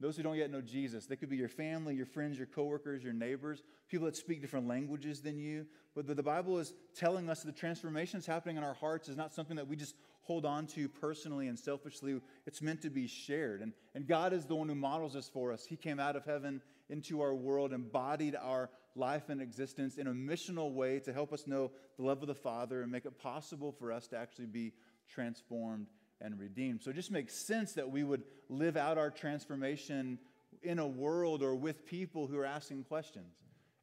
[0.00, 3.04] Those who don't yet know Jesus, they could be your family, your friends, your coworkers,
[3.04, 5.64] your neighbors, people that speak different languages than you.
[5.94, 9.16] But the, the Bible is telling us the transformation that's happening in our hearts is
[9.16, 12.20] not something that we just hold on to personally and selfishly.
[12.46, 13.60] It's meant to be shared.
[13.60, 15.64] And, and God is the one who models this for us.
[15.64, 16.62] He came out of heaven
[16.92, 21.46] into our world, embodied our life and existence in a missional way to help us
[21.46, 24.72] know the love of the Father and make it possible for us to actually be
[25.08, 25.86] transformed
[26.20, 26.82] and redeemed.
[26.82, 30.18] So it just makes sense that we would live out our transformation
[30.62, 33.34] in a world or with people who are asking questions.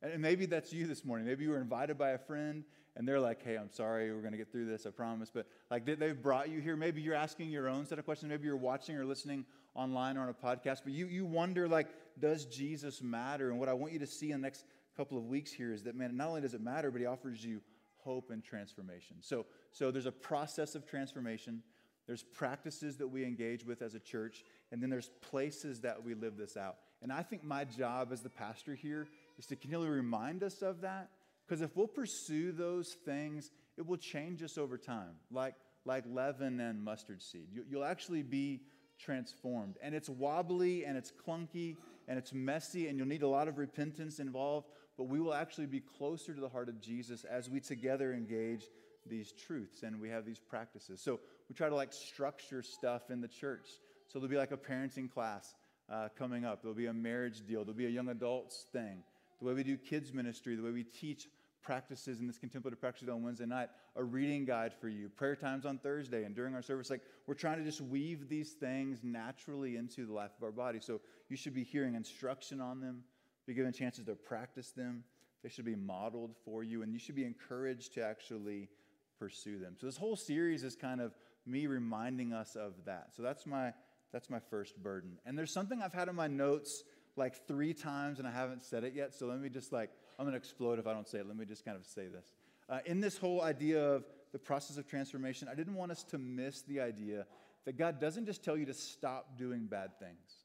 [0.02, 1.26] And maybe that's you this morning.
[1.26, 2.64] Maybe you were invited by a friend
[2.96, 5.30] and they're like, hey, I'm sorry, we're going to get through this, I promise.
[5.34, 6.76] But like they, they've brought you here.
[6.76, 8.30] Maybe you're asking your own set of questions.
[8.30, 9.46] Maybe you're watching or listening
[9.76, 10.80] online or on a podcast.
[10.84, 11.88] But you, you wonder, like,
[12.20, 13.50] does Jesus matter?
[13.50, 14.66] And what I want you to see in the next
[14.98, 17.44] couple of weeks here is that, man, not only does it matter, but he offers
[17.44, 17.62] you
[18.04, 19.18] hope and transformation.
[19.22, 21.64] So, so there's a process of transformation.
[22.08, 26.16] There's practices that we engage with as a church, and then there's places that we
[26.16, 26.78] live this out.
[27.02, 29.08] And I think my job as the pastor here
[29.38, 31.10] is to continually remind us of that,
[31.48, 35.56] because if we'll pursue those things, it will change us over time, like,
[35.86, 37.48] like leaven and mustard seed.
[37.52, 38.62] You, you'll actually be
[39.00, 39.78] transformed.
[39.82, 41.78] And it's wobbly and it's clunky
[42.08, 45.68] and it's messy, and you'll need a lot of repentance involved, but we will actually
[45.68, 48.66] be closer to the heart of Jesus as we together engage
[49.08, 51.02] these truths and we have these practices.
[51.02, 53.68] So we try to like structure stuff in the church.
[54.08, 55.56] So there'll be like a parenting class
[55.92, 59.04] uh, coming up, there'll be a marriage deal, there'll be a young adults thing.
[59.40, 61.28] The way we do kids ministry, the way we teach
[61.62, 65.66] practices in this contemplative practice on Wednesday night, a reading guide for you, prayer times
[65.66, 66.90] on Thursday, and during our service.
[66.90, 70.80] Like we're trying to just weave these things naturally into the life of our body.
[70.82, 73.04] So you should be hearing instruction on them,
[73.46, 75.04] be given chances to practice them.
[75.44, 78.70] They should be modeled for you, and you should be encouraged to actually
[79.18, 79.76] pursue them.
[79.80, 81.14] So this whole series is kind of
[81.46, 83.10] me reminding us of that.
[83.16, 83.74] So that's my
[84.12, 85.20] that's my first burden.
[85.26, 86.84] And there's something I've had in my notes
[87.16, 89.14] like three times and I haven't said it yet.
[89.14, 91.28] So let me just like I'm going to explode if I don't say it.
[91.28, 92.34] Let me just kind of say this.
[92.68, 94.04] Uh, in this whole idea of
[94.34, 97.26] the process of transformation, I didn't want us to miss the idea
[97.64, 100.44] that God doesn't just tell you to stop doing bad things.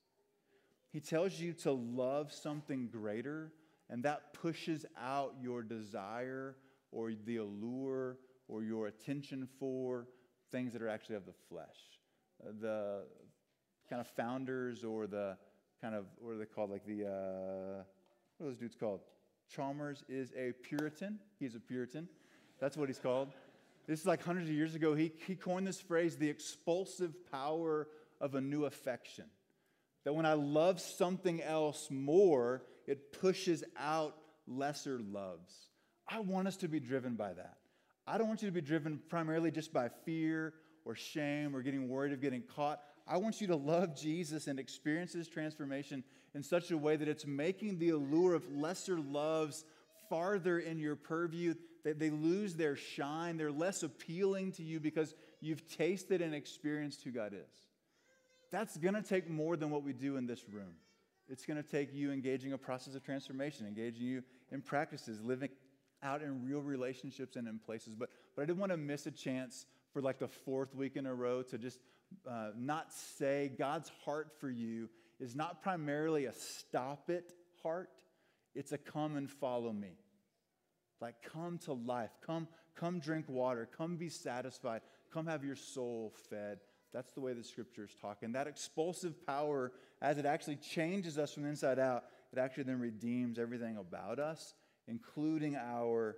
[0.92, 3.52] He tells you to love something greater,
[3.90, 6.54] and that pushes out your desire
[6.92, 10.06] or the allure or your attention for
[10.52, 11.66] things that are actually of the flesh.
[12.40, 13.02] Uh, the
[13.90, 15.36] kind of founders or the
[15.82, 16.70] kind of, what are they called?
[16.70, 17.82] Like the, uh,
[18.38, 19.00] what are those dudes called?
[19.48, 21.18] Chalmers is a Puritan.
[21.38, 22.08] He's a Puritan.
[22.60, 23.32] That's what he's called.
[23.86, 24.94] This is like hundreds of years ago.
[24.94, 27.86] He, he coined this phrase, the expulsive power
[28.20, 29.26] of a new affection.
[30.04, 34.16] That when I love something else more, it pushes out
[34.46, 35.54] lesser loves.
[36.08, 37.56] I want us to be driven by that.
[38.06, 40.52] I don't want you to be driven primarily just by fear
[40.84, 42.82] or shame or getting worried of getting caught.
[43.06, 47.08] I want you to love Jesus and experience his transformation in such a way that
[47.08, 49.64] it's making the allure of lesser loves
[50.08, 53.36] farther in your purview, that they lose their shine.
[53.36, 57.66] They're less appealing to you because you've tasted and experienced who God is.
[58.50, 60.76] That's going to take more than what we do in this room.
[61.28, 65.48] It's going to take you engaging a process of transformation, engaging you in practices, living
[66.02, 67.94] out in real relationships and in places.
[67.94, 71.06] But, but I didn't want to miss a chance for like the fourth week in
[71.06, 71.78] a row to just
[72.28, 74.88] uh, not say God's heart for you
[75.20, 77.90] is not primarily a stop it heart,
[78.54, 79.98] it's a come and follow me.
[81.00, 86.14] Like come to life, come, come drink water, come be satisfied, come have your soul
[86.30, 86.58] fed.
[86.92, 88.18] That's the way the scriptures talk.
[88.22, 92.78] And that expulsive power, as it actually changes us from inside out, it actually then
[92.78, 94.54] redeems everything about us,
[94.86, 96.16] including our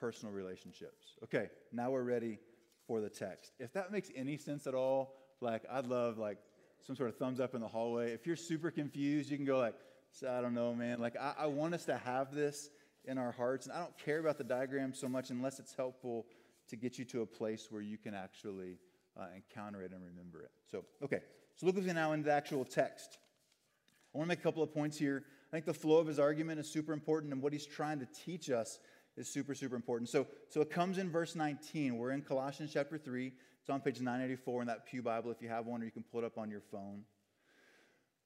[0.00, 1.14] personal relationships.
[1.24, 2.40] Okay, now we're ready
[2.86, 3.52] for the text.
[3.58, 6.38] If that makes any sense at all, like I'd love like
[6.86, 8.12] some sort of thumbs up in the hallway.
[8.12, 9.74] If you're super confused, you can go like,
[10.26, 11.00] I don't know, man.
[11.00, 12.70] Like I, I want us to have this
[13.04, 16.26] in our hearts, and I don't care about the diagram so much unless it's helpful
[16.68, 18.78] to get you to a place where you can actually
[19.18, 20.50] uh, encounter it and remember it.
[20.70, 21.20] So, okay.
[21.56, 23.18] So look with me now into the actual text.
[24.14, 25.24] I want to make a couple of points here.
[25.50, 28.06] I think the flow of his argument is super important, and what he's trying to
[28.06, 28.78] teach us
[29.16, 30.08] is super, super important.
[30.10, 31.96] So, so it comes in verse 19.
[31.96, 33.32] We're in Colossians chapter 3.
[33.66, 36.04] It's on page 984 in that Pew Bible if you have one, or you can
[36.04, 37.02] pull it up on your phone.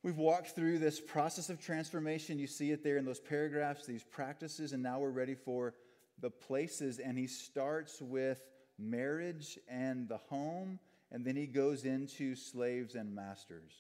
[0.03, 2.39] We've walked through this process of transformation.
[2.39, 5.73] You see it there in those paragraphs, these practices, and now we're ready for
[6.21, 6.99] the places.
[6.99, 8.43] And he starts with
[8.79, 10.79] marriage and the home,
[11.11, 13.73] and then he goes into slaves and masters.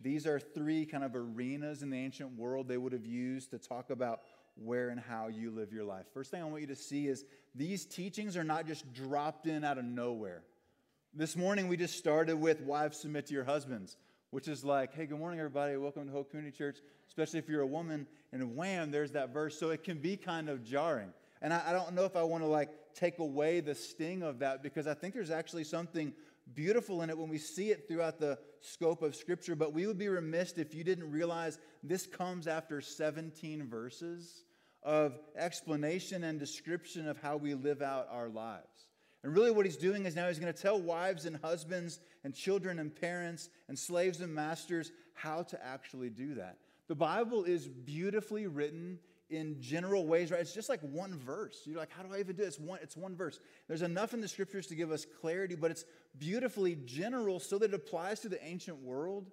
[0.00, 3.58] These are three kind of arenas in the ancient world they would have used to
[3.58, 4.20] talk about
[4.54, 6.06] where and how you live your life.
[6.14, 9.62] First thing I want you to see is these teachings are not just dropped in
[9.62, 10.42] out of nowhere.
[11.14, 13.98] This morning we just started with wives submit to your husbands,
[14.30, 15.76] which is like, hey, good morning, everybody.
[15.76, 18.06] Welcome to Hope Community Church, especially if you're a woman.
[18.32, 19.60] And wham, there's that verse.
[19.60, 21.12] So it can be kind of jarring.
[21.42, 24.38] And I, I don't know if I want to like take away the sting of
[24.38, 26.14] that because I think there's actually something
[26.54, 29.54] beautiful in it when we see it throughout the scope of Scripture.
[29.54, 34.44] But we would be remiss if you didn't realize this comes after 17 verses
[34.82, 38.91] of explanation and description of how we live out our lives.
[39.24, 42.34] And really, what he's doing is now he's going to tell wives and husbands and
[42.34, 46.58] children and parents and slaves and masters how to actually do that.
[46.88, 48.98] The Bible is beautifully written
[49.30, 50.40] in general ways, right?
[50.40, 51.62] It's just like one verse.
[51.64, 52.58] You're like, how do I even do this?
[52.58, 53.38] One, it's one verse.
[53.68, 55.84] There's enough in the scriptures to give us clarity, but it's
[56.18, 59.30] beautifully general so that it applies to the ancient world.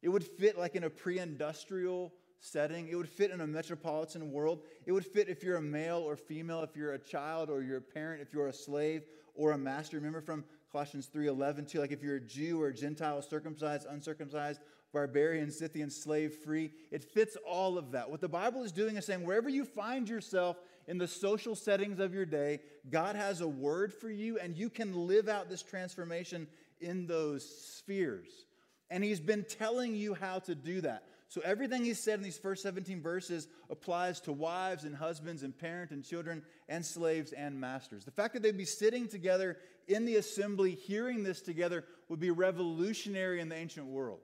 [0.00, 4.30] It would fit like in a pre industrial setting, it would fit in a metropolitan
[4.30, 4.60] world.
[4.86, 7.78] It would fit if you're a male or female, if you're a child or you're
[7.78, 9.02] a parent, if you're a slave
[9.34, 9.96] or a master.
[9.96, 14.60] Remember from Colossians 3:11 too, like if you're a Jew or a Gentile, circumcised, uncircumcised,
[14.92, 16.72] barbarian, Scythian, slave free.
[16.90, 18.10] It fits all of that.
[18.10, 20.56] What the Bible is doing is saying wherever you find yourself
[20.86, 22.60] in the social settings of your day,
[22.90, 26.46] God has a word for you, and you can live out this transformation
[26.80, 28.46] in those spheres.
[28.90, 31.04] And He's been telling you how to do that.
[31.28, 35.56] So everything He said in these first 17 verses applies to wives and husbands and
[35.56, 38.04] parents and children and slaves and masters.
[38.04, 39.56] The fact that they'd be sitting together
[39.88, 44.20] in the assembly, hearing this together, would be revolutionary in the ancient world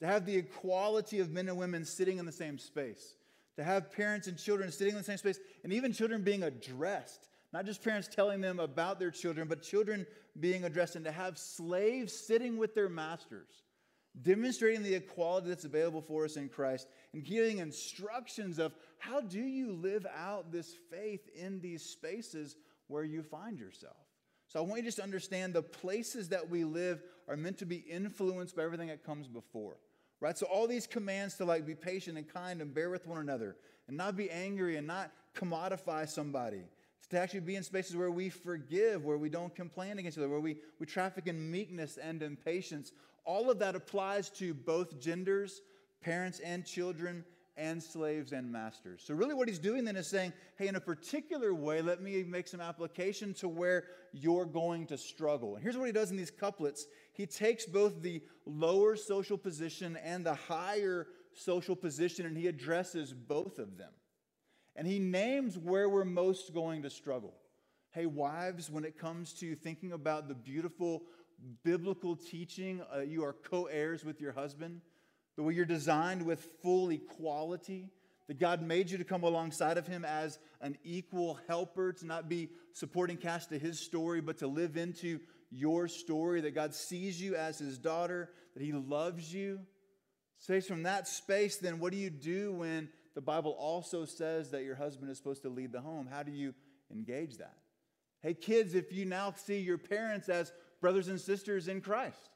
[0.00, 3.16] to have the equality of men and women sitting in the same space,
[3.56, 7.28] to have parents and children sitting in the same space, and even children being addressed.
[7.52, 10.06] Not just parents telling them about their children, but children
[10.38, 13.62] being addressed, and to have slaves sitting with their masters,
[14.22, 19.40] demonstrating the equality that's available for us in Christ, and giving instructions of how do
[19.40, 22.56] you live out this faith in these spaces
[22.88, 23.96] where you find yourself.
[24.48, 27.66] So I want you just to understand the places that we live are meant to
[27.66, 29.76] be influenced by everything that comes before.
[30.20, 30.38] Right?
[30.38, 33.56] So all these commands to like be patient and kind and bear with one another
[33.88, 36.62] and not be angry and not commodify somebody.
[37.10, 40.28] To actually be in spaces where we forgive, where we don't complain against each other,
[40.28, 42.90] where we, we traffic in meekness and in patience.
[43.26, 45.60] All of that applies to both genders,
[46.00, 47.24] parents and children,
[47.56, 49.02] and slaves and masters.
[49.04, 52.22] So, really, what he's doing then is saying, hey, in a particular way, let me
[52.22, 55.54] make some application to where you're going to struggle.
[55.54, 59.98] And here's what he does in these couplets he takes both the lower social position
[60.04, 63.92] and the higher social position, and he addresses both of them.
[64.74, 67.34] And he names where we're most going to struggle.
[67.90, 71.04] Hey, wives, when it comes to thinking about the beautiful
[71.64, 74.80] biblical teaching, uh, you are co heirs with your husband
[75.36, 77.90] the way you're designed with full equality,
[78.26, 82.28] that God made you to come alongside of Him as an equal helper, to not
[82.28, 85.20] be supporting cast to His story, but to live into
[85.50, 89.60] your story, that God sees you as His daughter, that He loves you.
[90.38, 94.64] So, from that space, then what do you do when the Bible also says that
[94.64, 96.08] your husband is supposed to lead the home?
[96.10, 96.54] How do you
[96.90, 97.56] engage that?
[98.22, 100.52] Hey, kids, if you now see your parents as
[100.86, 102.30] brothers and sisters in Christ,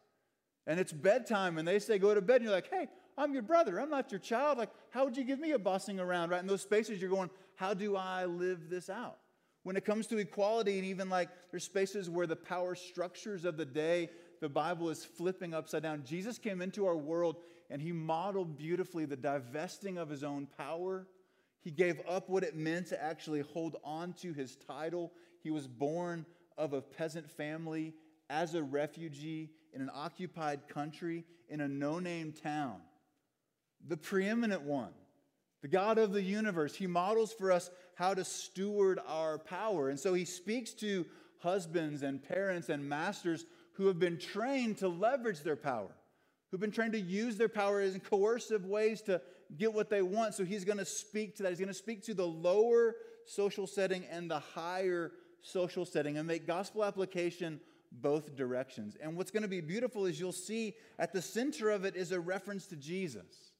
[0.66, 3.44] and it's bedtime and they say go to bed and you're like hey i'm your
[3.44, 3.80] brother.
[3.80, 4.58] I'm not your child.
[4.58, 6.40] Like how would you give me a bossing around right?
[6.40, 9.18] In those spaces you're going how do i live this out?
[9.62, 13.56] When it comes to equality and even like there's spaces where the power structures of
[13.56, 16.02] the day the bible is flipping upside down.
[16.04, 17.36] Jesus came into our world
[17.70, 21.06] and he modeled beautifully the divesting of his own power.
[21.60, 25.12] He gave up what it meant to actually hold on to his title.
[25.40, 26.26] He was born
[26.58, 27.94] of a peasant family
[28.30, 32.76] as a refugee in an occupied country in a no name town.
[33.86, 34.92] The preeminent one,
[35.62, 39.90] the God of the universe, he models for us how to steward our power.
[39.90, 41.04] And so he speaks to
[41.40, 45.90] husbands and parents and masters who have been trained to leverage their power,
[46.50, 49.20] who've been trained to use their power in coercive ways to
[49.58, 50.34] get what they want.
[50.34, 51.48] So he's going to speak to that.
[51.48, 52.94] He's going to speak to the lower
[53.26, 55.12] social setting and the higher
[55.42, 57.60] social setting and make gospel application
[57.92, 58.96] both directions.
[59.00, 62.12] And what's going to be beautiful is you'll see at the center of it is
[62.12, 63.52] a reference to Jesus,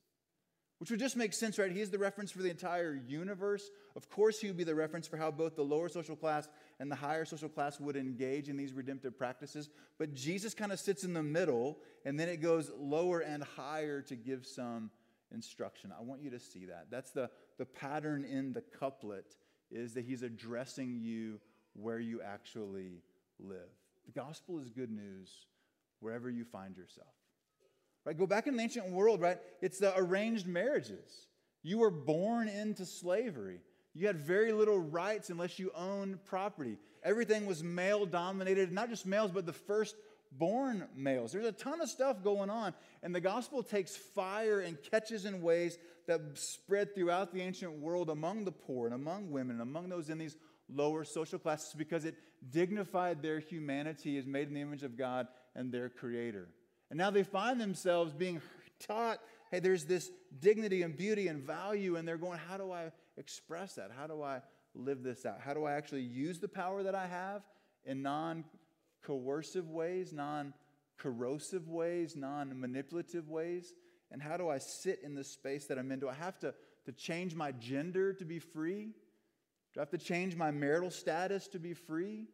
[0.78, 1.72] which would just make sense, right?
[1.72, 3.70] He's the reference for the entire universe.
[3.97, 6.91] Of course, he would be the reference for how both the lower social class and
[6.91, 9.68] the higher social class would engage in these redemptive practices.
[9.99, 14.01] But Jesus kind of sits in the middle, and then it goes lower and higher
[14.03, 14.91] to give some
[15.33, 15.93] instruction.
[15.97, 16.87] I want you to see that.
[16.91, 19.37] That's the, the pattern in the couplet
[19.70, 21.41] is that he's addressing you
[21.74, 23.03] where you actually
[23.39, 23.68] live.
[24.13, 25.31] The gospel is good news
[26.01, 27.13] wherever you find yourself.
[28.05, 28.19] Right?
[28.19, 29.39] Go back in the ancient world, right?
[29.61, 31.29] It's the arranged marriages.
[31.63, 33.61] You were born into slavery.
[33.95, 36.79] You had very little rights unless you owned property.
[37.05, 39.95] Everything was male dominated, not just males, but the first
[40.33, 41.33] born males.
[41.33, 45.41] There's a ton of stuff going on, and the gospel takes fire and catches in
[45.43, 49.89] ways that spread throughout the ancient world among the poor and among women and among
[49.89, 50.37] those in these
[50.69, 52.17] lower social classes because it
[52.49, 56.49] dignified their humanity as made in the image of God and their creator.
[56.91, 58.41] And now they find themselves being
[58.86, 59.20] taught
[59.51, 63.74] hey, there's this dignity and beauty and value, and they're going, how do I express
[63.74, 63.91] that?
[63.97, 64.43] How do I
[64.74, 65.41] live this out?
[65.41, 67.43] How do I actually use the power that I have
[67.84, 68.45] in non
[69.03, 70.55] coercive ways, non
[70.99, 73.74] corrosive ways, non manipulative ways?
[74.12, 76.01] And how do I sit in the space that I'm in?
[76.01, 76.55] Do I have to
[76.86, 78.91] to change my gender to be free?
[79.73, 82.27] Do I have to change my marital status to be free?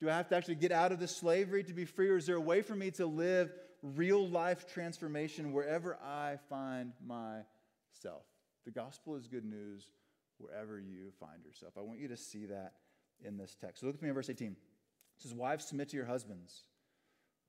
[0.00, 2.08] Do I have to actually get out of the slavery to be free?
[2.08, 3.52] Or is there a way for me to live
[3.82, 8.24] real life transformation wherever I find myself?
[8.64, 9.90] The gospel is good news
[10.38, 11.74] wherever you find yourself.
[11.78, 12.74] I want you to see that
[13.24, 13.80] in this text.
[13.80, 14.48] So look at me in verse 18.
[14.48, 14.56] It
[15.22, 16.64] says, Wives, submit to your husbands,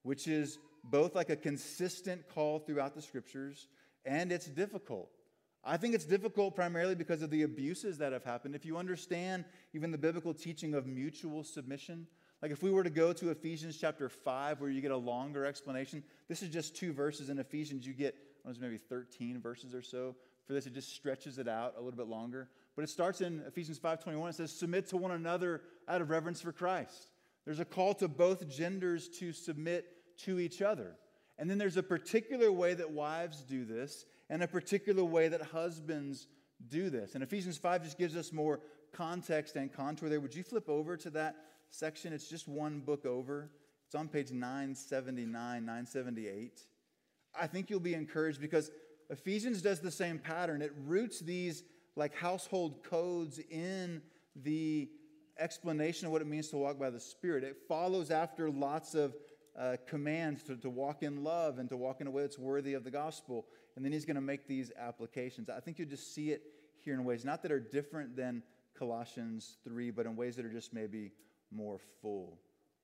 [0.04, 3.68] which is both like a consistent call throughout the scriptures,
[4.06, 5.17] and it's difficult.
[5.64, 8.56] I think it's difficult primarily because of the abuses that have happened.
[8.56, 12.08] If you understand even the biblical teaching of mutual submission,
[12.42, 15.46] like if we were to go to Ephesians chapter 5, where you get a longer
[15.46, 17.86] explanation, this is just two verses in Ephesians.
[17.86, 18.16] You get,
[18.48, 20.16] is maybe 13 verses or so.
[20.46, 22.50] For this, it just stretches it out a little bit longer.
[22.76, 24.30] But it starts in Ephesians 5:21.
[24.30, 27.12] It says, "Submit to one another out of reverence for Christ."
[27.44, 30.96] There's a call to both genders to submit to each other.
[31.38, 35.42] And then there's a particular way that wives do this, and a particular way that
[35.42, 36.28] husbands
[36.70, 37.16] do this.
[37.16, 38.60] And Ephesians 5 just gives us more
[38.94, 40.20] context and contour there.
[40.20, 41.36] Would you flip over to that
[41.70, 42.14] section?
[42.14, 43.52] It's just one book over.
[43.86, 46.62] It's on page 979, 978.
[47.40, 48.72] I think you'll be encouraged because
[49.10, 50.62] Ephesians does the same pattern.
[50.62, 51.64] It roots these
[51.96, 54.02] like household codes in
[54.36, 54.90] the
[55.40, 57.44] explanation of what it means to walk by the Spirit.
[57.44, 59.16] It follows after lots of
[59.58, 62.74] uh, commands to, to walk in love and to walk in a way that's worthy
[62.74, 63.46] of the gospel.
[63.78, 65.52] And then he's going to make these applications.
[65.52, 66.42] I think you just see it
[66.84, 68.42] here in ways not that are different than
[68.74, 71.12] Colossians 3, but in ways that are just maybe
[71.52, 72.40] more full.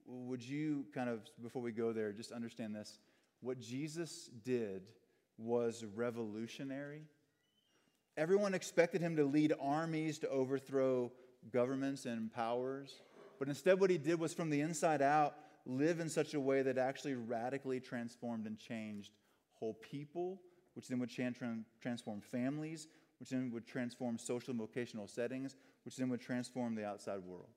[0.05, 2.99] Would you kind of, before we go there, just understand this?
[3.41, 4.83] What Jesus did
[5.39, 7.01] was revolutionary.
[8.15, 11.11] Everyone expected him to lead armies to overthrow
[11.51, 13.01] governments and powers.
[13.39, 15.33] But instead, what he did was from the inside out,
[15.65, 19.09] live in such a way that actually radically transformed and changed
[19.53, 20.39] whole people,
[20.73, 22.87] which then would transform families,
[23.19, 25.55] which then would transform social and vocational settings,
[25.85, 27.49] which then would transform the outside world.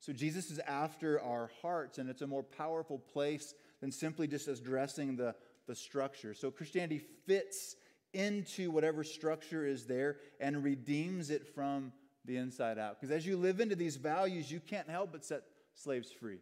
[0.00, 4.48] So Jesus is after our hearts, and it's a more powerful place than simply just
[4.48, 5.34] addressing the,
[5.66, 6.32] the structure.
[6.32, 7.76] So Christianity fits
[8.12, 11.92] into whatever structure is there and redeems it from
[12.24, 13.00] the inside out.
[13.00, 15.42] Because as you live into these values, you can't help but set
[15.74, 16.38] slaves free.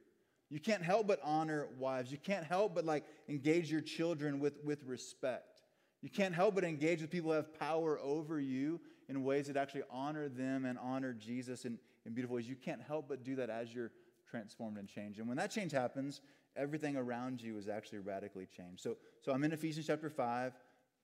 [0.51, 2.11] You can't help but honor wives.
[2.11, 5.58] You can't help but like engage your children with, with respect.
[6.03, 9.57] You can't help but engage with people who have power over you in ways that
[9.57, 12.49] actually honor them and honor Jesus in, in beautiful ways.
[12.49, 13.91] You can't help but do that as you're
[14.31, 15.19] transformed and changed.
[15.19, 16.21] And when that change happens,
[16.57, 18.83] everything around you is actually radically changed.
[18.83, 20.53] So, so I'm in Ephesians chapter 5,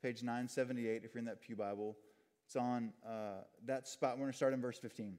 [0.03, 1.97] page 978, if you're in that Pew Bible.
[2.47, 4.13] It's on uh, that spot.
[4.13, 5.19] We're going to start in verse 15.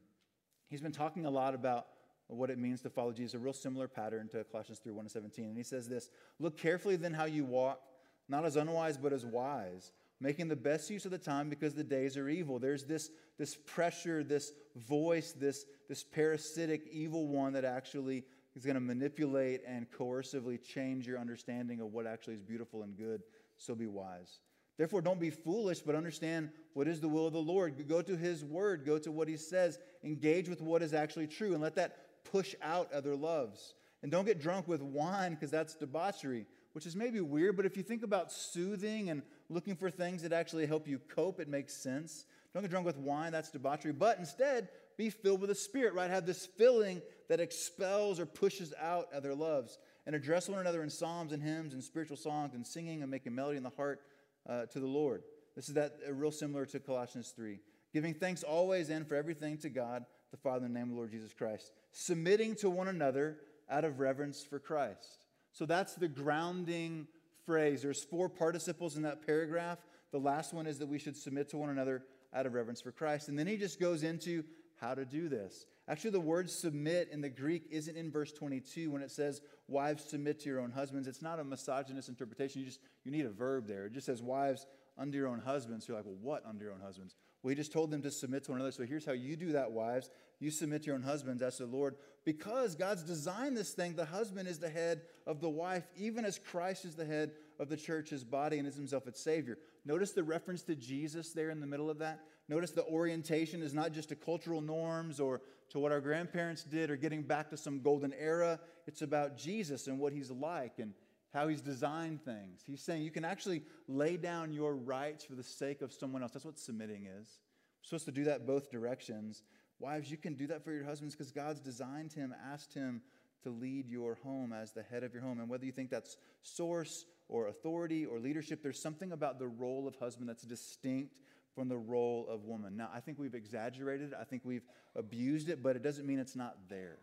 [0.70, 1.88] He's been talking a lot about
[2.28, 5.46] what it means to follow Jesus, a real similar pattern to Colossians 3 1 17.
[5.46, 6.10] And he says this
[6.40, 7.82] Look carefully then how you walk,
[8.28, 11.84] not as unwise, but as wise, making the best use of the time because the
[11.84, 12.60] days are evil.
[12.60, 18.24] There's this, this pressure, this voice, this, this parasitic evil one that actually
[18.56, 22.98] is going to manipulate and coercively change your understanding of what actually is beautiful and
[22.98, 23.22] good.
[23.58, 24.40] So be wise.
[24.78, 27.88] Therefore, don't be foolish, but understand what is the will of the Lord.
[27.88, 31.54] Go to His word, go to what He says, engage with what is actually true,
[31.54, 33.74] and let that push out other loves.
[34.04, 36.46] And don't get drunk with wine because that's debauchery,
[36.76, 40.34] which is maybe weird, but if you think about soothing and looking for things that
[40.34, 42.26] actually help you cope, it makes sense.
[42.54, 43.94] Don't get drunk with wine, that's debauchery.
[43.94, 44.68] But instead,
[44.98, 46.10] be filled with the Spirit, right?
[46.10, 49.80] Have this filling that expels or pushes out other loves.
[50.06, 53.34] And address one another in psalms and hymns and spiritual songs and singing and making
[53.34, 54.02] melody in the heart
[54.46, 55.24] uh, to the Lord.
[55.56, 57.58] This is that uh, real similar to Colossians 3.
[57.94, 60.98] Giving thanks always and for everything to God, the Father, in the name of the
[60.98, 61.72] Lord Jesus Christ.
[61.94, 63.38] Submitting to one another
[63.70, 65.25] out of reverence for Christ.
[65.56, 67.08] So that's the grounding
[67.46, 67.82] phrase.
[67.82, 69.80] There's four participles in that paragraph.
[70.12, 72.04] The last one is that we should submit to one another
[72.34, 73.30] out of reverence for Christ.
[73.30, 74.44] And then he just goes into
[74.82, 75.66] how to do this.
[75.88, 79.40] Actually, the word submit in the Greek isn't in verse 22 when it says,
[79.70, 81.08] Wives, submit to your own husbands.
[81.08, 82.60] It's not a misogynist interpretation.
[82.60, 83.86] You just you need a verb there.
[83.86, 84.66] It just says, Wives,
[84.98, 85.88] under your own husbands.
[85.88, 87.16] You're like, Well, what under your own husbands?
[87.42, 88.72] Well, he just told them to submit to one another.
[88.72, 90.10] So here's how you do that, wives.
[90.40, 91.96] You submit to your own husbands as the Lord.
[92.24, 96.40] Because God's designed this thing, the husband is the head of the wife, even as
[96.40, 99.60] Christ is the head of the church, his body, and is himself its Savior.
[99.86, 102.22] Notice the reference to Jesus there in the middle of that.
[102.48, 106.90] Notice the orientation is not just to cultural norms or to what our grandparents did
[106.90, 108.60] or getting back to some golden era.
[108.88, 110.94] It's about Jesus and what he's like and
[111.36, 112.62] how he's designed things.
[112.66, 116.32] He's saying you can actually lay down your rights for the sake of someone else.
[116.32, 117.28] That's what submitting is.
[117.28, 119.44] We're supposed to do that both directions.
[119.80, 123.02] Wives, you can do that for your husbands because God's designed him, asked him
[123.44, 125.40] to lead your home as the head of your home.
[125.40, 129.90] And whether you think that's source or authority or leadership, there's something about the role
[129.90, 131.20] of husband that's distinct
[131.54, 132.78] from the role of woman.
[132.78, 134.66] Now, I think we've exaggerated I think we've
[134.96, 136.98] abused it, but it doesn't mean it's not there.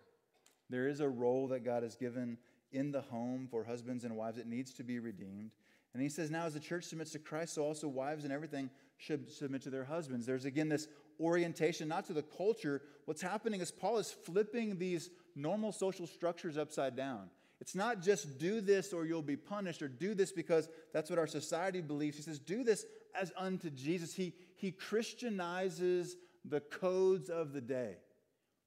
[0.70, 2.38] There is a role that God has given
[2.72, 4.38] in the home for husbands and wives.
[4.38, 5.50] It needs to be redeemed.
[5.94, 8.70] And he says, now as the church submits to Christ, so also wives and everything
[8.96, 10.24] should submit to their husbands.
[10.24, 10.88] There's again this
[11.20, 12.82] orientation, not to the culture.
[13.04, 17.28] What's happening is Paul is flipping these normal social structures upside down.
[17.60, 21.18] It's not just do this or you'll be punished, or do this because that's what
[21.18, 22.16] our society believes.
[22.16, 24.14] He says, do this as unto Jesus.
[24.14, 27.96] He, he Christianizes the codes of the day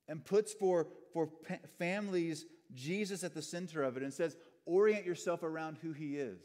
[0.07, 1.29] and puts for, for
[1.77, 4.35] families Jesus at the center of it and says,
[4.65, 6.39] orient yourself around who he is.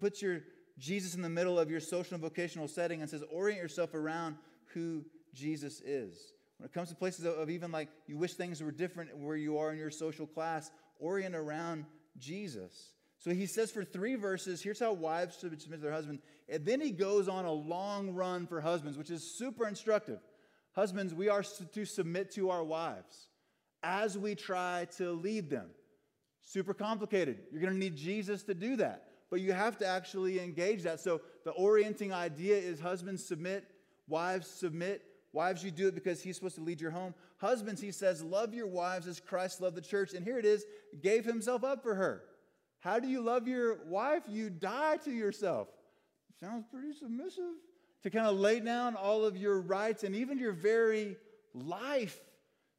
[0.00, 0.40] Put your
[0.78, 4.36] Jesus in the middle of your social and vocational setting and says, orient yourself around
[4.74, 6.32] who Jesus is.
[6.58, 9.58] When it comes to places of even like you wish things were different where you
[9.58, 11.84] are in your social class, orient around
[12.18, 12.94] Jesus.
[13.18, 16.20] So he says for three verses, here's how wives should submit to their husband.
[16.48, 20.18] And then he goes on a long run for husbands, which is super instructive.
[20.72, 23.28] Husbands, we are to submit to our wives
[23.86, 25.68] as we try to lead them.
[26.42, 27.38] Super complicated.
[27.50, 31.00] You're going to need Jesus to do that but you have to actually engage that.
[31.00, 33.64] So the orienting idea is husbands submit,
[34.08, 35.02] wives submit.
[35.32, 37.12] Wives, you do it because he's supposed to lead your home.
[37.38, 40.14] Husbands, he says, love your wives as Christ loved the church.
[40.14, 40.64] And here it is,
[41.02, 42.22] gave himself up for her.
[42.80, 44.22] How do you love your wife?
[44.28, 45.68] You die to yourself.
[46.40, 47.52] Sounds pretty submissive.
[48.04, 51.16] To kind of lay down all of your rights and even your very
[51.52, 52.18] life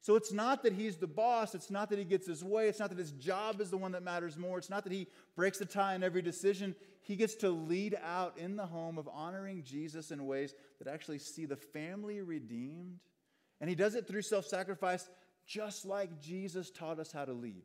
[0.02, 1.56] so it's not that he's the boss.
[1.56, 2.68] It's not that he gets his way.
[2.68, 4.57] It's not that his job is the one that matters more.
[4.57, 6.76] It's not that he breaks the tie in every decision.
[7.02, 11.19] He gets to lead out in the home of honoring Jesus in ways that actually
[11.19, 12.99] see the family redeemed.
[13.60, 15.10] And he does it through self sacrifice,
[15.45, 17.64] just like Jesus taught us how to lead.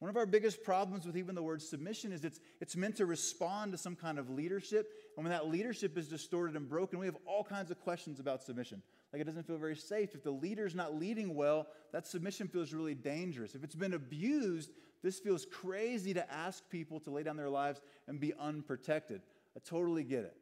[0.00, 3.06] One of our biggest problems with even the word submission is it's, it's meant to
[3.06, 4.90] respond to some kind of leadership.
[5.16, 8.42] And when that leadership is distorted and broken, we have all kinds of questions about
[8.42, 8.82] submission.
[9.12, 10.14] Like it doesn't feel very safe.
[10.14, 13.54] If the leader's not leading well, that submission feels really dangerous.
[13.54, 14.70] If it's been abused,
[15.02, 19.22] this feels crazy to ask people to lay down their lives and be unprotected.
[19.56, 20.36] I totally get it.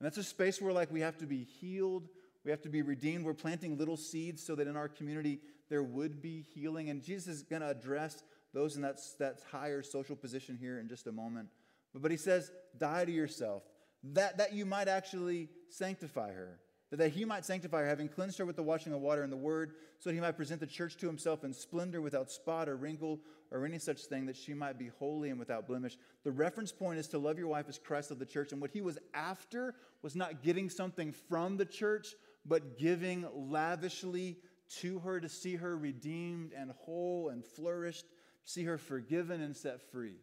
[0.00, 2.08] And that's a space where like we have to be healed,
[2.44, 3.24] we have to be redeemed.
[3.24, 6.90] We're planting little seeds so that in our community there would be healing.
[6.90, 10.88] And Jesus is going to address those in that, that higher social position here in
[10.88, 11.48] just a moment.
[11.92, 13.62] But, but he says, die to yourself,
[14.02, 16.58] that, that you might actually sanctify her
[16.96, 19.36] that he might sanctify her, having cleansed her with the washing of water and the
[19.36, 22.76] word, so that he might present the church to himself in splendor, without spot or
[22.76, 23.20] wrinkle
[23.52, 25.96] or any such thing, that she might be holy and without blemish.
[26.24, 28.52] The reference point is to love your wife as Christ loved the church.
[28.52, 32.14] And what he was after was not getting something from the church,
[32.44, 34.38] but giving lavishly
[34.80, 38.06] to her to see her redeemed and whole and flourished,
[38.44, 40.16] see her forgiven and set free.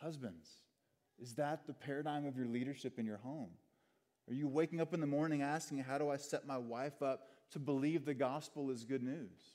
[0.00, 0.48] Husbands,
[1.18, 3.50] is that the paradigm of your leadership in your home?
[4.28, 7.28] Are you waking up in the morning asking, How do I set my wife up
[7.52, 9.54] to believe the gospel is good news?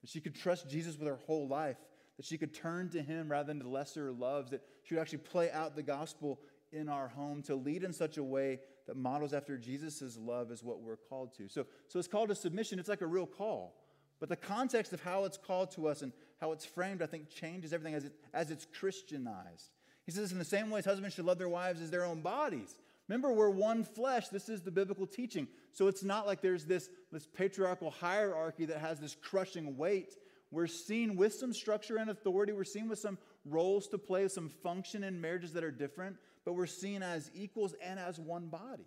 [0.00, 1.76] That she could trust Jesus with her whole life,
[2.16, 5.18] that she could turn to him rather than to lesser loves, that she would actually
[5.18, 6.40] play out the gospel
[6.72, 10.62] in our home to lead in such a way that models after Jesus' love is
[10.62, 11.48] what we're called to.
[11.48, 13.76] So, so it's called a submission, it's like a real call.
[14.20, 17.28] But the context of how it's called to us and how it's framed, I think,
[17.28, 19.70] changes everything as, it, as it's Christianized.
[20.06, 22.20] He says, in the same way as husbands should love their wives as their own
[22.20, 22.74] bodies.
[23.08, 24.28] Remember, we're one flesh.
[24.28, 25.48] This is the biblical teaching.
[25.72, 30.14] So it's not like there's this, this patriarchal hierarchy that has this crushing weight.
[30.50, 32.52] We're seen with some structure and authority.
[32.52, 36.52] We're seen with some roles to play, some function in marriages that are different, but
[36.52, 38.86] we're seen as equals and as one body.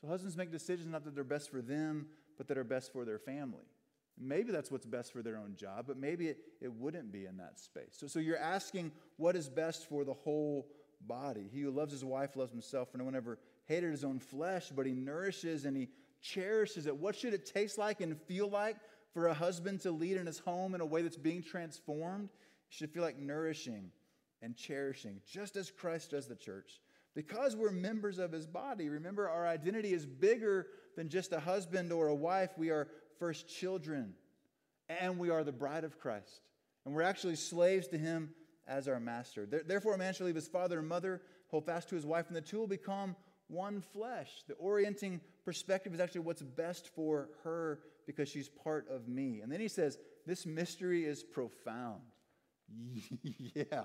[0.00, 2.06] So husbands make decisions not that they're best for them,
[2.36, 3.64] but that are best for their family.
[4.18, 7.38] Maybe that's what's best for their own job, but maybe it, it wouldn't be in
[7.38, 7.96] that space.
[7.96, 10.68] So, so you're asking what is best for the whole
[11.06, 11.48] body.
[11.52, 14.70] He who loves his wife loves himself, for no one ever hated his own flesh,
[14.74, 15.88] but he nourishes and he
[16.20, 16.96] cherishes it.
[16.96, 18.76] What should it taste like and feel like
[19.12, 22.30] for a husband to lead in his home in a way that's being transformed?
[22.70, 23.90] It should feel like nourishing
[24.40, 26.80] and cherishing, just as Christ does the church.
[27.14, 30.66] Because we're members of his body, remember our identity is bigger
[30.96, 32.50] than just a husband or a wife.
[32.56, 32.88] We are
[33.18, 34.14] first children,
[34.88, 36.40] and we are the bride of Christ.
[36.84, 38.30] And we're actually slaves to him
[38.66, 39.46] as our master.
[39.46, 42.36] Therefore, a man shall leave his father and mother, hold fast to his wife, and
[42.36, 43.16] the two will become
[43.48, 44.44] one flesh.
[44.48, 49.40] The orienting perspective is actually what's best for her because she's part of me.
[49.42, 52.02] And then he says, This mystery is profound.
[53.22, 53.84] yeah.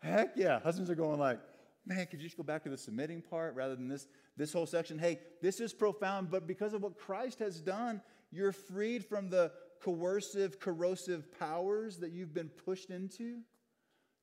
[0.00, 0.60] Heck yeah.
[0.60, 1.38] Husbands are going like,
[1.86, 4.06] man, could you just go back to the submitting part rather than this,
[4.36, 4.98] this whole section?
[4.98, 8.00] Hey, this is profound, but because of what Christ has done,
[8.30, 9.52] you're freed from the
[9.82, 13.40] coercive, corrosive powers that you've been pushed into.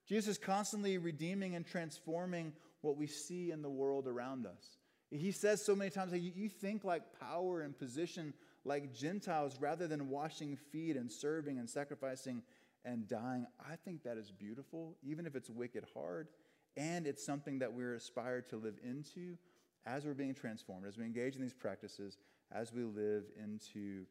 [0.08, 4.78] Jesus is constantly redeeming and transforming what we see in the world around us.
[5.12, 8.34] He says so many times that you, you think like power and position
[8.66, 12.42] like Gentiles rather than washing feet and serving and sacrificing
[12.84, 13.46] and dying.
[13.60, 16.28] I think that is beautiful, even if it's wicked hard.
[16.76, 19.38] And it's something that we're aspired to live into
[19.86, 22.18] as we're being transformed, as we engage in these practices,
[22.52, 24.06] as we live into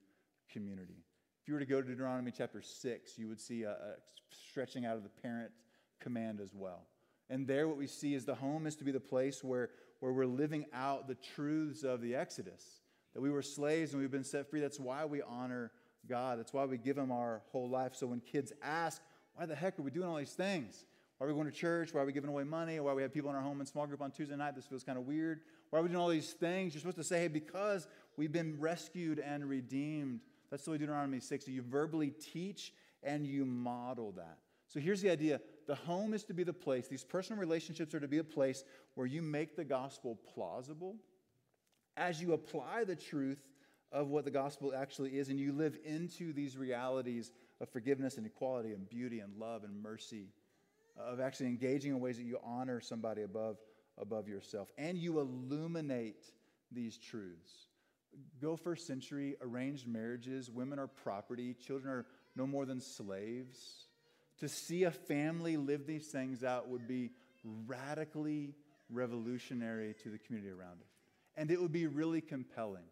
[0.51, 1.05] community.
[1.43, 3.95] If you were to go to Deuteronomy chapter 6, you would see a, a
[4.31, 5.53] stretching out of the parent
[6.01, 6.87] command as well.
[7.29, 9.71] And there, what we see is the home is to be the place where,
[10.01, 12.81] where we're living out the truths of the Exodus.
[13.15, 14.61] That we were slaves and we've been set free.
[14.61, 15.73] That's why we honor
[16.09, 16.39] God.
[16.39, 17.95] That's why we give Him our whole life.
[17.95, 19.03] So when kids ask,
[19.35, 20.85] why the heck are we doing all these things?
[21.19, 21.95] Why are we going to church?
[21.95, 22.79] Why are we giving away money?
[22.79, 24.55] Why we have people in our home and small group on Tuesday night?
[24.55, 25.41] This feels kind of weird.
[25.71, 26.75] Why are we doing all these things?
[26.75, 30.21] You're supposed to say, hey, because we've been rescued and redeemed.
[30.51, 31.49] That's the way Deuteronomy 6.
[31.49, 34.39] You verbally teach and you model that.
[34.77, 38.01] So here's the idea the home is to be the place, these personal relationships are
[38.01, 38.63] to be a place
[38.95, 40.97] where you make the gospel plausible
[41.97, 43.43] as you apply the truth
[43.91, 47.33] of what the gospel actually is and you live into these realities
[47.63, 50.29] of forgiveness and equality and beauty and love and mercy,
[50.99, 53.57] of actually engaging in ways that you honor somebody above,
[53.97, 54.71] above yourself.
[54.77, 56.23] And you illuminate
[56.71, 57.69] these truths.
[58.43, 63.86] Go first century, arranged marriages, women are property, children are no more than slaves.
[64.41, 67.11] To see a family live these things out would be
[67.67, 68.55] radically
[68.91, 70.87] revolutionary to the community around it.
[71.37, 72.85] And it would be really compelling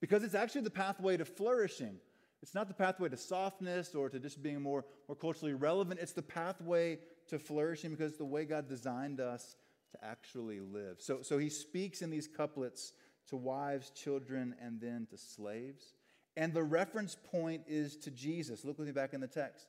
[0.00, 1.96] because it's actually the pathway to flourishing.
[2.42, 6.00] It's not the pathway to softness or to just being more, more culturally relevant.
[6.00, 6.98] It's the pathway
[7.28, 9.56] to flourishing because the way God designed us
[9.92, 10.96] to actually live.
[10.98, 12.92] So, so he speaks in these couplets
[13.28, 15.94] to wives, children, and then to slaves.
[16.36, 18.64] And the reference point is to Jesus.
[18.64, 19.66] Look with me back in the text.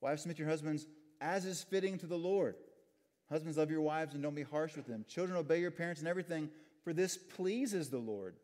[0.00, 0.86] Wives, submit your husbands
[1.20, 2.56] as is fitting to the Lord.
[3.28, 5.04] Husbands, love your wives and don't be harsh with them.
[5.08, 6.48] Children, obey your parents and everything,
[6.82, 8.34] for this pleases the Lord.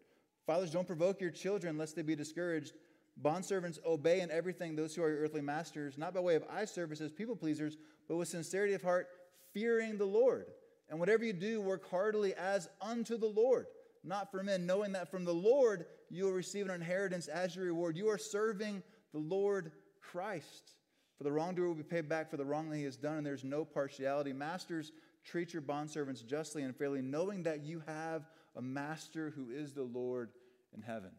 [0.47, 2.73] Fathers, don't provoke your children lest they be discouraged.
[3.21, 6.67] Bondservants, obey in everything those who are your earthly masters, not by way of eye
[6.67, 7.77] service as people pleasers,
[8.07, 9.09] but with sincerity of heart,
[9.53, 10.47] fearing the Lord.
[10.89, 13.67] And whatever you do, work heartily as unto the Lord,
[14.05, 17.65] not for men, knowing that from the Lord you will receive an inheritance as your
[17.65, 17.97] reward.
[17.97, 20.73] You are serving the Lord Christ.
[21.17, 23.27] For the wrongdoer will be paid back for the wrong that he has done, and
[23.27, 24.33] there's no partiality.
[24.33, 24.93] Masters,
[25.25, 29.83] treat your bondservants justly and fairly, knowing that you have a master who is the
[29.83, 30.31] Lord
[30.75, 31.11] in heaven.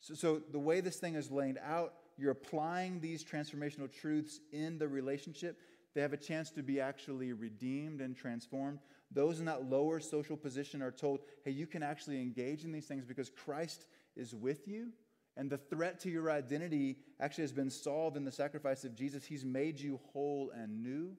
[0.00, 4.78] So, so the way this thing is laid out, you're applying these transformational truths in
[4.78, 5.58] the relationship.
[5.94, 8.78] They have a chance to be actually redeemed and transformed.
[9.10, 12.86] Those in that lower social position are told, hey, you can actually engage in these
[12.86, 13.86] things because Christ
[14.16, 14.92] is with you
[15.40, 19.24] and the threat to your identity actually has been solved in the sacrifice of Jesus.
[19.24, 21.16] He's made you whole and new.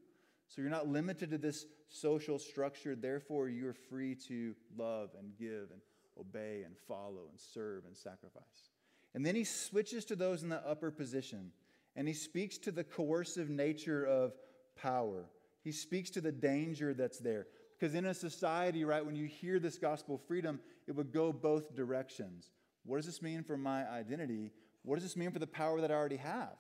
[0.48, 2.96] So you're not limited to this social structure.
[2.96, 5.82] Therefore, you're free to love and give and
[6.20, 8.70] obey and follow and serve and sacrifice.
[9.16, 11.52] And then he switches to those in the upper position
[11.96, 14.34] and he speaks to the coercive nature of
[14.80, 15.26] power.
[15.64, 17.48] He speaks to the danger that's there.
[17.80, 21.74] Because in a society, right, when you hear this gospel freedom, it would go both
[21.74, 22.52] directions.
[22.84, 24.52] What does this mean for my identity?
[24.84, 26.54] What does this mean for the power that I already have?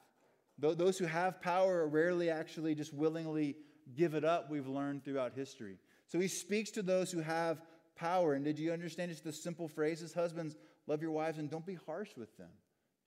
[0.60, 3.56] Those who have power rarely actually just willingly
[3.95, 5.77] give it up, we've learned throughout history.
[6.07, 7.61] So he speaks to those who have
[7.95, 8.34] power.
[8.34, 10.14] And did you understand just the simple phrases?
[10.14, 10.56] Husbands,
[10.88, 12.49] love your wives and don't be harsh with them.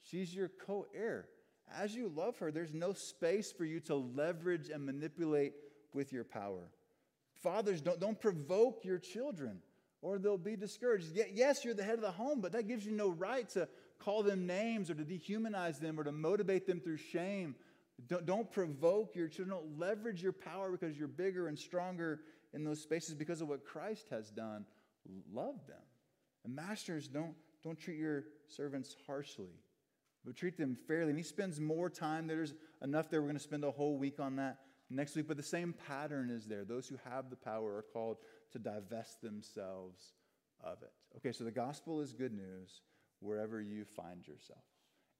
[0.03, 1.28] She's your co heir.
[1.73, 5.55] As you love her, there's no space for you to leverage and manipulate
[5.93, 6.70] with your power.
[7.43, 9.59] Fathers, don't, don't provoke your children
[10.05, 11.06] or they'll be discouraged.
[11.32, 13.66] Yes, you're the head of the home, but that gives you no right to
[13.98, 17.55] call them names or to dehumanize them or to motivate them through shame.
[18.06, 19.56] Don't, don't provoke your children.
[19.56, 22.20] Don't leverage your power because you're bigger and stronger
[22.52, 24.66] in those spaces because of what Christ has done.
[25.32, 25.82] Love them.
[26.44, 29.55] And masters, don't, don't treat your servants harshly,
[30.22, 31.10] but treat them fairly.
[31.10, 32.26] And he spends more time.
[32.26, 32.52] There's
[32.82, 33.22] enough there.
[33.22, 34.59] We're going to spend a whole week on that
[34.90, 35.28] next week.
[35.28, 36.65] But the same pattern is there.
[36.65, 38.19] Those who have the power are called
[38.52, 40.12] to divest themselves
[40.62, 40.93] of it.
[41.16, 42.82] Okay, so the gospel is good news
[43.20, 44.65] wherever you find yourself.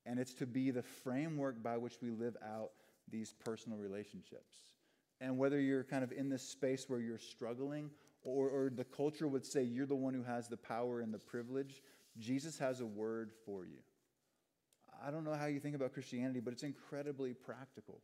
[0.07, 2.70] And it's to be the framework by which we live out
[3.11, 4.57] these personal relationships.
[5.20, 7.91] And whether you're kind of in this space where you're struggling,
[8.23, 11.19] or, or the culture would say you're the one who has the power and the
[11.19, 11.82] privilege,
[12.19, 13.78] Jesus has a word for you.
[15.05, 18.01] I don't know how you think about Christianity, but it's incredibly practical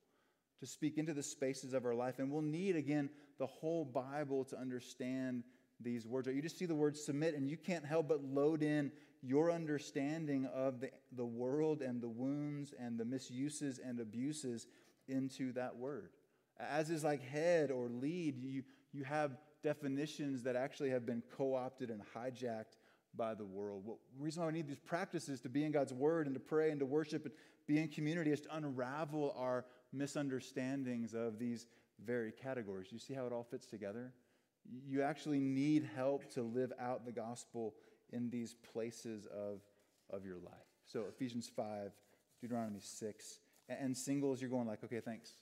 [0.60, 2.18] to speak into the spaces of our life.
[2.18, 5.42] And we'll need, again, the whole Bible to understand
[5.80, 6.28] these words.
[6.28, 8.92] You just see the word submit, and you can't help but load in
[9.22, 14.66] your understanding of the, the world and the wounds and the misuses and abuses
[15.08, 16.10] into that word.
[16.58, 18.62] As is like head or lead, you,
[18.92, 22.76] you have definitions that actually have been co opted and hijacked
[23.16, 23.84] by the world.
[23.86, 26.70] The reason why we need these practices to be in God's word and to pray
[26.70, 27.34] and to worship and
[27.66, 31.66] be in community is to unravel our misunderstandings of these
[32.04, 32.88] very categories.
[32.90, 34.12] You see how it all fits together?
[34.86, 37.74] You actually need help to live out the gospel
[38.12, 39.60] in these places of,
[40.10, 40.52] of your life.
[40.86, 41.92] So Ephesians 5,
[42.40, 43.40] Deuteronomy 6.
[43.68, 45.34] And singles, you're going like, okay, thanks.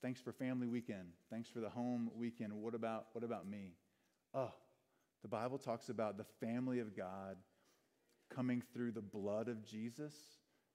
[0.00, 1.08] Thanks for family weekend.
[1.30, 2.52] Thanks for the home weekend.
[2.52, 3.72] What about, what about me?
[4.34, 4.52] Oh,
[5.22, 7.36] the Bible talks about the family of God
[8.34, 10.14] coming through the blood of Jesus,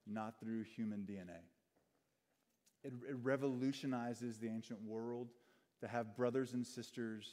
[0.06, 1.41] not through human DNA.
[2.88, 5.28] It, it revolutionizes the ancient world
[5.82, 7.30] to have brothers and sisters,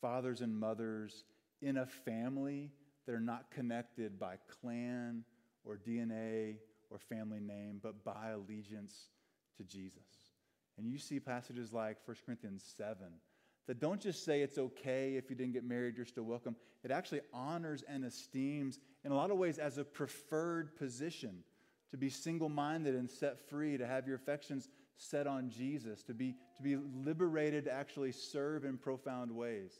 [0.00, 1.24] fathers and mothers
[1.60, 2.72] in a family
[3.06, 5.22] that are not connected by clan
[5.64, 6.56] or DNA
[6.90, 9.08] or family name, but by allegiance
[9.56, 10.02] to Jesus.
[10.76, 12.96] And you see passages like 1 Corinthians 7
[13.68, 16.56] that don't just say it's okay if you didn't get married, you're still welcome.
[16.82, 21.44] It actually honors and esteems, in a lot of ways, as a preferred position
[21.92, 26.14] to be single minded and set free, to have your affections set on Jesus, to
[26.14, 29.72] be, to be liberated to actually serve in profound ways.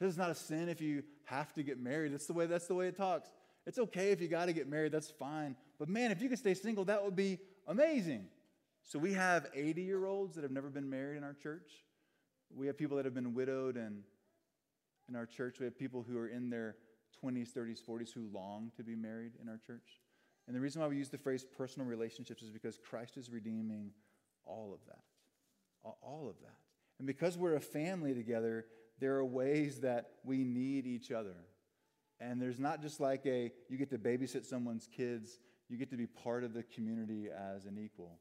[0.00, 2.12] This is not a sin if you have to get married.
[2.12, 3.30] That's the way, that's the way it talks.
[3.66, 5.56] It's okay if you got to get married, that's fine.
[5.78, 8.26] But man, if you could stay single, that would be amazing.
[8.82, 11.70] So we have 80 year olds that have never been married in our church.
[12.54, 14.02] We have people that have been widowed and
[15.08, 15.58] in our church.
[15.60, 16.76] We have people who are in their
[17.24, 20.00] 20s, 30s, 40s who long to be married in our church.
[20.46, 23.92] And the reason why we use the phrase personal relationships is because Christ is redeeming
[24.44, 25.02] all of that.
[26.02, 26.56] All of that.
[26.98, 28.66] And because we're a family together,
[29.00, 31.36] there are ways that we need each other.
[32.20, 35.38] And there's not just like a, you get to babysit someone's kids,
[35.68, 38.18] you get to be part of the community as an equal.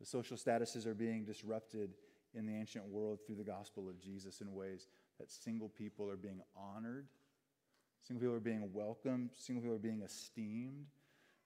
[0.00, 1.94] The social statuses are being disrupted
[2.34, 4.88] in the ancient world through the gospel of Jesus in ways
[5.18, 7.06] that single people are being honored,
[8.02, 10.86] single people are being welcomed, single people are being esteemed.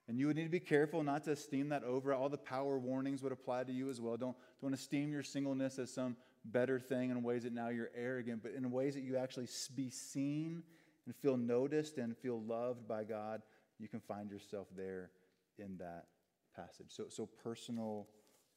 [0.09, 2.12] And you would need to be careful not to esteem that over.
[2.12, 4.16] All the power warnings would apply to you as well.
[4.16, 8.43] Don't, don't esteem your singleness as some better thing in ways that now you're arrogant,
[8.43, 10.62] but in ways that you actually be seen
[11.06, 13.43] and feel noticed and feel loved by God.
[13.78, 15.10] You can find yourself there
[15.59, 16.06] in that
[16.55, 16.89] passage.
[16.89, 18.06] So, so personal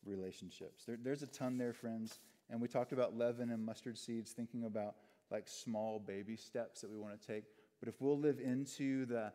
[0.05, 0.83] relationships.
[0.85, 2.19] There, there's a ton there, friends.
[2.49, 4.95] And we talked about leaven and mustard seeds, thinking about
[5.31, 7.43] like small baby steps that we want to take.
[7.79, 9.31] But if we'll live into the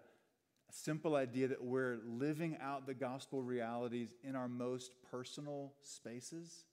[0.72, 6.64] simple idea that we're living out the gospel realities in our most personal spaces,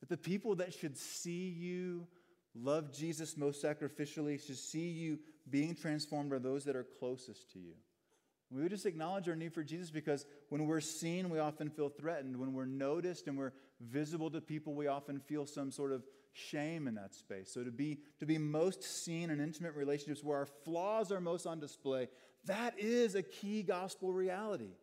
[0.00, 2.06] that the people that should see you
[2.54, 5.18] love Jesus most sacrificially should see you
[5.48, 7.72] being transformed are those that are closest to you.
[8.50, 11.88] We would just acknowledge our need for Jesus because when we're seen, we often feel
[11.88, 12.36] threatened.
[12.36, 16.04] When we're noticed and we're visible to people, we often feel some sort of
[16.34, 17.50] shame in that space.
[17.52, 21.46] So to be, to be most seen in intimate relationships where our flaws are most
[21.46, 22.08] on display,
[22.46, 24.74] that is a key gospel reality.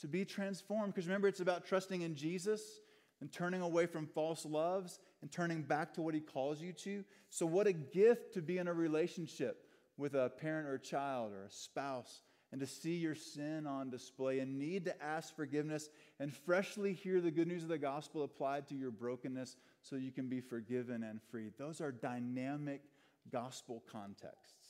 [0.00, 2.80] To be transformed, because remember, it's about trusting in Jesus
[3.20, 7.04] and turning away from false loves and turning back to what he calls you to.
[7.30, 9.64] So, what a gift to be in a relationship
[9.96, 13.90] with a parent or a child or a spouse and to see your sin on
[13.90, 15.88] display and need to ask forgiveness
[16.20, 20.12] and freshly hear the good news of the gospel applied to your brokenness so you
[20.12, 21.52] can be forgiven and freed.
[21.58, 22.82] Those are dynamic
[23.30, 24.61] gospel contexts.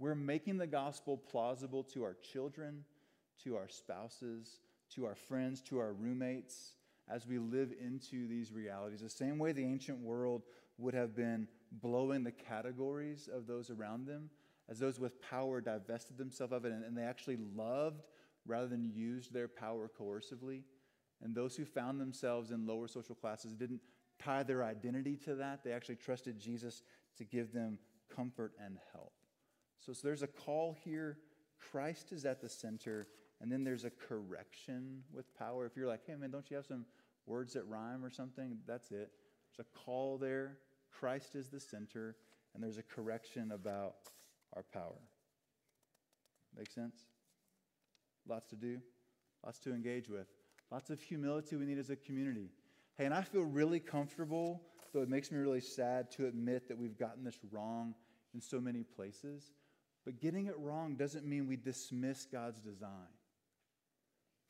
[0.00, 2.84] We're making the gospel plausible to our children,
[3.44, 4.60] to our spouses,
[4.94, 6.72] to our friends, to our roommates
[7.06, 9.02] as we live into these realities.
[9.02, 10.42] The same way the ancient world
[10.78, 14.30] would have been blowing the categories of those around them
[14.70, 18.06] as those with power divested themselves of it and, and they actually loved
[18.46, 20.62] rather than used their power coercively.
[21.22, 23.82] And those who found themselves in lower social classes didn't
[24.18, 25.62] tie their identity to that.
[25.62, 26.84] They actually trusted Jesus
[27.18, 27.78] to give them
[28.08, 29.12] comfort and help.
[29.84, 31.18] So, so there's a call here.
[31.70, 33.08] Christ is at the center.
[33.40, 35.64] And then there's a correction with power.
[35.64, 36.84] If you're like, hey, man, don't you have some
[37.26, 38.58] words that rhyme or something?
[38.66, 39.10] That's it.
[39.56, 40.58] There's a call there.
[40.90, 42.16] Christ is the center.
[42.54, 43.94] And there's a correction about
[44.54, 45.00] our power.
[46.56, 46.96] Make sense?
[48.28, 48.80] Lots to do,
[49.44, 50.26] lots to engage with,
[50.70, 52.50] lots of humility we need as a community.
[52.96, 54.62] Hey, and I feel really comfortable,
[54.92, 57.94] though it makes me really sad to admit that we've gotten this wrong
[58.34, 59.52] in so many places.
[60.04, 62.90] But getting it wrong doesn't mean we dismiss God's design.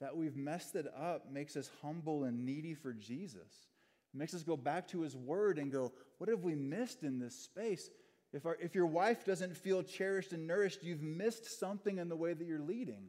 [0.00, 3.68] That we've messed it up makes us humble and needy for Jesus.
[4.14, 7.18] It makes us go back to his word and go, what have we missed in
[7.18, 7.88] this space?
[8.32, 12.16] If, our, if your wife doesn't feel cherished and nourished, you've missed something in the
[12.16, 13.08] way that you're leading.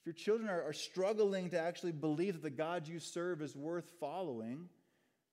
[0.00, 3.56] If your children are, are struggling to actually believe that the God you serve is
[3.56, 4.68] worth following,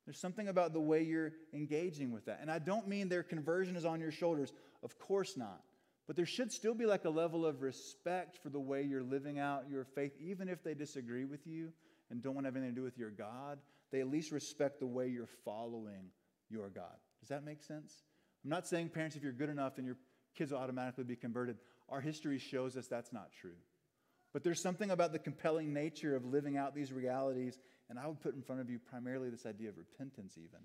[0.06, 2.40] there's something about the way you're engaging with that.
[2.42, 4.52] And I don't mean their conversion is on your shoulders.
[4.82, 5.62] Of course not.
[6.06, 9.40] But there should still be like a level of respect for the way you're living
[9.40, 11.72] out your faith, even if they disagree with you
[12.10, 13.60] and don't want to have anything to do with your God.
[13.92, 16.10] They at least respect the way you're following
[16.50, 16.96] your God.
[17.22, 18.04] Does that make sense?
[18.44, 19.98] I'm not saying, parents, if you're good enough, then your
[20.36, 21.58] kids will automatically be converted.
[21.88, 23.56] Our history shows us that's not true.
[24.34, 27.60] But there's something about the compelling nature of living out these realities,
[27.90, 30.60] and I would put in front of you primarily this idea of repentance, even.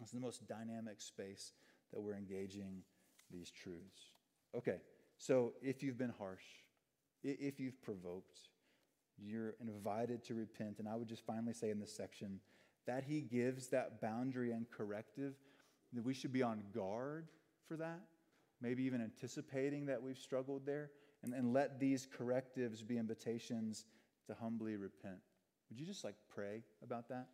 [0.00, 1.52] It's the most dynamic space
[1.92, 2.82] that we're engaging
[3.30, 4.15] these truths.
[4.56, 4.76] Okay,
[5.18, 6.44] so if you've been harsh,
[7.22, 8.38] if you've provoked,
[9.18, 10.78] you're invited to repent.
[10.78, 12.40] And I would just finally say in this section
[12.86, 15.34] that he gives that boundary and corrective,
[15.92, 17.28] that we should be on guard
[17.66, 18.00] for that,
[18.60, 20.90] maybe even anticipating that we've struggled there,
[21.22, 23.84] and, and let these correctives be invitations
[24.26, 25.18] to humbly repent.
[25.68, 27.26] Would you just like pray about that?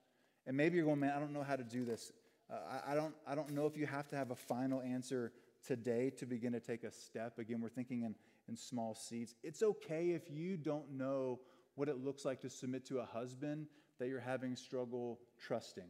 [0.46, 2.10] And maybe you're going, man, I don't know how to do this.
[2.50, 5.32] Uh, I, I, don't, I don't know if you have to have a final answer
[5.66, 7.38] today to begin to take a step.
[7.38, 8.14] Again, we're thinking in,
[8.48, 9.34] in small seeds.
[9.42, 11.40] It's okay if you don't know
[11.74, 13.66] what it looks like to submit to a husband
[13.98, 15.88] that you're having struggle trusting.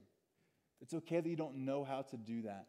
[0.81, 2.67] It's okay that you don't know how to do that,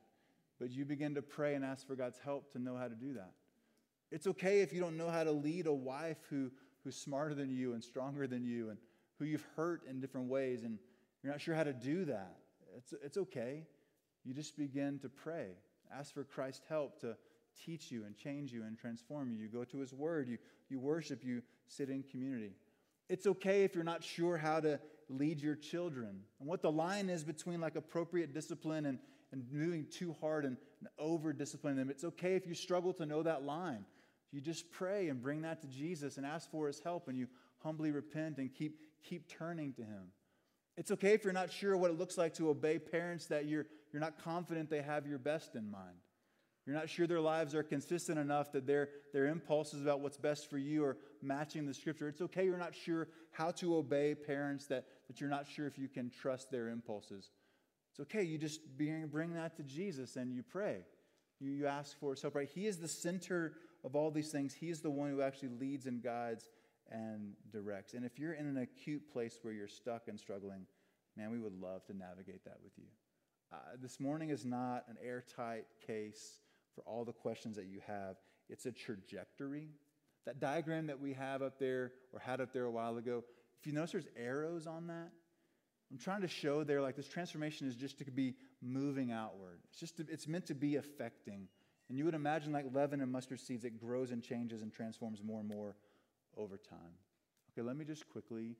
[0.59, 3.13] but you begin to pray and ask for God's help to know how to do
[3.13, 3.31] that.
[4.11, 6.51] It's okay if you don't know how to lead a wife who,
[6.84, 8.77] who's smarter than you and stronger than you and
[9.17, 10.77] who you've hurt in different ways and
[11.23, 12.35] you're not sure how to do that.
[12.77, 13.65] It's, it's okay.
[14.23, 15.55] You just begin to pray.
[15.98, 17.15] Ask for Christ's help to
[17.65, 19.38] teach you and change you and transform you.
[19.38, 20.38] You go to His Word, you,
[20.70, 22.53] you worship, you sit in community.
[23.10, 24.80] It's okay if you're not sure how to
[25.10, 28.98] lead your children and what the line is between like appropriate discipline and,
[29.32, 31.90] and moving too hard and, and over disciplining them.
[31.90, 33.86] It's okay if you struggle to know that line.
[34.32, 37.28] You just pray and bring that to Jesus and ask for his help and you
[37.60, 40.11] humbly repent and keep, keep turning to him.
[40.76, 43.68] It's okay if you're not sure what it looks like to obey parents that you're,
[43.94, 45.98] you're not confident they have your best in mind.
[46.65, 50.49] You're not sure their lives are consistent enough that their, their impulses about what's best
[50.49, 52.07] for you are matching the scripture.
[52.07, 55.78] It's okay you're not sure how to obey parents, that, that you're not sure if
[55.78, 57.32] you can trust their impulses.
[57.91, 58.24] It's okay.
[58.24, 60.86] You just bring, bring that to Jesus and you pray.
[61.40, 62.49] You, you ask for help, right?
[62.52, 63.53] He is the center
[63.84, 64.53] of all these things.
[64.53, 66.49] He is the one who actually leads and guides
[66.90, 67.94] and directs.
[67.94, 70.65] And if you're in an acute place where you're stuck and struggling,
[71.18, 72.86] man, we would love to navigate that with you.
[73.53, 76.39] Uh, this morning is not an airtight case
[76.73, 78.15] for all the questions that you have.
[78.49, 79.67] It's a trajectory.
[80.25, 83.23] That diagram that we have up there or had up there a while ago,
[83.59, 85.11] if you notice there's arrows on that,
[85.91, 89.59] I'm trying to show there like this transformation is just to be moving outward.
[89.69, 91.47] It's just to, it's meant to be affecting.
[91.89, 95.21] And you would imagine like leaven and mustard seeds, it grows and changes and transforms
[95.23, 95.75] more and more
[96.35, 96.97] over time.
[97.51, 98.55] Okay, let me just quickly,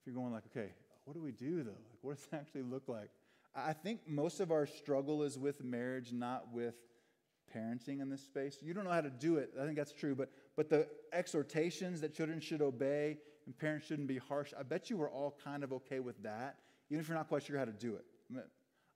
[0.00, 0.70] if you're going like, okay,
[1.04, 1.70] what do we do though?
[1.70, 3.10] Like, what does it actually look like?
[3.56, 6.74] I think most of our struggle is with marriage, not with
[7.54, 8.58] parenting in this space.
[8.60, 9.52] You don't know how to do it.
[9.60, 10.14] I think that's true.
[10.14, 14.90] But, but the exhortations that children should obey and parents shouldn't be harsh, I bet
[14.90, 16.56] you we're all kind of okay with that,
[16.90, 18.04] even if you're not quite sure how to do it.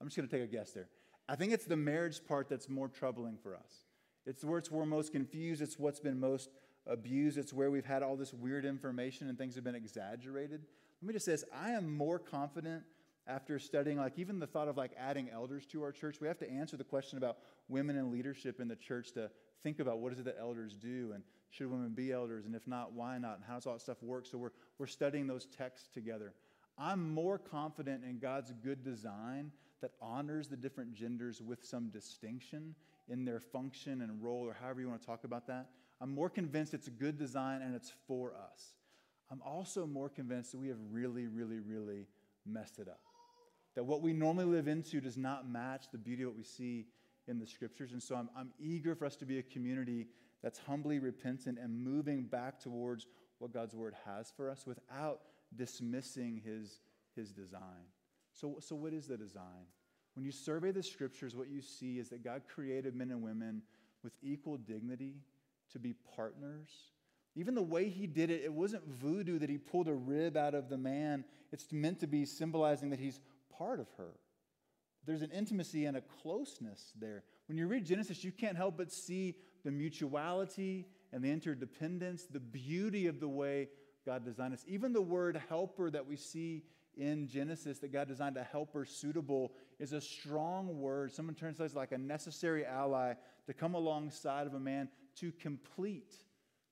[0.00, 0.88] I'm just going to take a guess there.
[1.28, 3.84] I think it's the marriage part that's more troubling for us.
[4.26, 5.62] It's where it's we're most confused.
[5.62, 6.50] It's what's been most
[6.86, 7.38] abused.
[7.38, 10.66] It's where we've had all this weird information and things have been exaggerated.
[11.00, 12.82] Let me just say this I am more confident
[13.30, 16.38] after studying like even the thought of like adding elders to our church we have
[16.38, 17.38] to answer the question about
[17.68, 19.30] women and leadership in the church to
[19.62, 22.66] think about what is it that elders do and should women be elders and if
[22.66, 24.26] not why not and how does all that stuff work?
[24.26, 26.32] So we're, we're studying those texts together.
[26.78, 32.74] I'm more confident in god's good design that honors the different genders with some distinction
[33.08, 35.70] in their function and role or however you want to talk about that.
[36.00, 38.74] I'm more convinced it's a good design and it's for us.
[39.30, 42.06] I'm also more convinced that we have really really really
[42.46, 43.00] messed it up
[43.74, 46.86] that what we normally live into does not match the beauty of what we see
[47.28, 47.92] in the scriptures.
[47.92, 50.08] And so I'm, I'm eager for us to be a community
[50.42, 53.06] that's humbly repentant and moving back towards
[53.38, 55.20] what God's word has for us without
[55.54, 56.80] dismissing his,
[57.14, 57.86] his design.
[58.32, 59.66] So, so, what is the design?
[60.14, 63.62] When you survey the scriptures, what you see is that God created men and women
[64.02, 65.16] with equal dignity
[65.72, 66.70] to be partners.
[67.36, 70.54] Even the way he did it, it wasn't voodoo that he pulled a rib out
[70.54, 71.24] of the man.
[71.52, 73.20] It's meant to be symbolizing that he's
[73.60, 74.12] part of her.
[75.06, 77.24] There's an intimacy and a closeness there.
[77.46, 82.40] When you read Genesis, you can't help but see the mutuality and the interdependence, the
[82.40, 83.68] beauty of the way
[84.06, 84.64] God designed us.
[84.66, 86.64] Even the word helper that we see
[86.96, 91.12] in Genesis, that God designed a helper suitable, is a strong word.
[91.12, 93.14] Someone translates like a necessary ally
[93.46, 96.14] to come alongside of a man to complete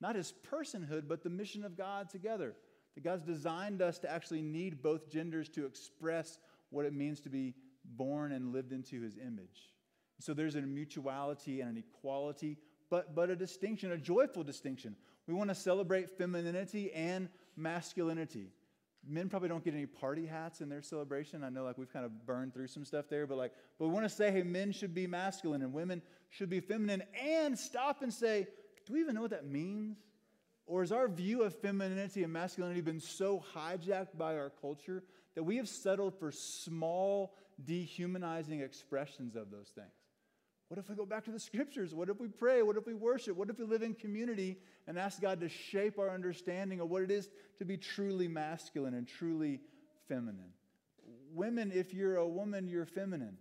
[0.01, 2.55] not his personhood, but the mission of God together.
[2.94, 6.39] That God's designed us to actually need both genders to express
[6.70, 7.55] what it means to be
[7.85, 9.73] born and lived into his image.
[10.20, 12.59] So there's a mutuality and an equality
[12.90, 14.97] but, but a distinction, a joyful distinction.
[15.27, 18.53] We want to celebrate femininity and masculinity.
[19.07, 21.45] Men probably don't get any party hats in their celebration.
[21.45, 23.95] I know like we've kind of burned through some stuff there, but like, but we
[23.95, 28.03] want to say, hey, men should be masculine and women should be feminine, and stop
[28.03, 28.47] and say,
[28.86, 29.97] do we even know what that means?
[30.66, 35.03] Or has our view of femininity and masculinity been so hijacked by our culture
[35.34, 37.34] that we have settled for small,
[37.64, 39.88] dehumanizing expressions of those things?
[40.68, 41.94] What if we go back to the scriptures?
[41.94, 42.62] What if we pray?
[42.62, 43.36] What if we worship?
[43.36, 47.02] What if we live in community and ask God to shape our understanding of what
[47.02, 49.60] it is to be truly masculine and truly
[50.09, 50.52] feminine?
[51.32, 53.38] Women, if you're a woman, you're feminine.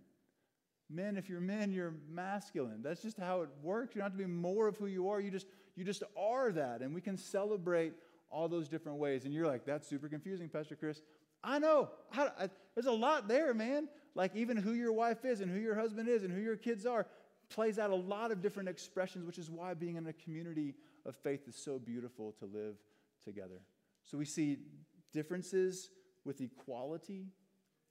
[0.90, 2.80] Men, if you're men, you're masculine.
[2.82, 3.94] That's just how it works.
[3.94, 5.20] You don't have to be more of who you are.
[5.20, 5.46] You just,
[5.76, 6.80] you just are that.
[6.80, 7.92] And we can celebrate
[8.30, 9.26] all those different ways.
[9.26, 11.02] And you're like, that's super confusing, Pastor Chris.
[11.42, 11.90] I know.
[12.16, 13.88] I, I, there's a lot there, man.
[14.14, 16.86] Like even who your wife is and who your husband is and who your kids
[16.86, 17.06] are
[17.50, 20.74] plays out a lot of different expressions, which is why being in a community
[21.06, 22.76] of faith is so beautiful to live
[23.24, 23.60] together.
[24.04, 24.58] So we see
[25.12, 25.90] differences
[26.24, 27.28] with equality,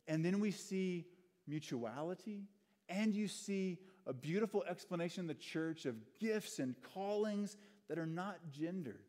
[0.08, 1.06] and then we see
[1.48, 2.44] mutuality,
[2.90, 7.58] and you see a beautiful explanation in the church of gifts and callings
[7.90, 9.04] that are not gendered.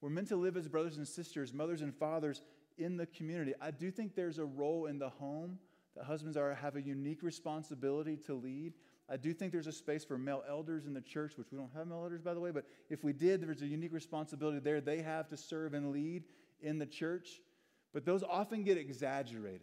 [0.00, 2.42] We're meant to live as brothers and sisters, mothers and fathers
[2.78, 3.54] in the community.
[3.60, 5.58] I do think there's a role in the home
[5.96, 8.74] that husbands are have a unique responsibility to lead.
[9.10, 11.72] I do think there's a space for male elders in the church, which we don't
[11.74, 14.80] have male elders, by the way, but if we did, there's a unique responsibility there.
[14.80, 16.24] They have to serve and lead
[16.60, 17.40] in the church.
[17.94, 19.62] But those often get exaggerated,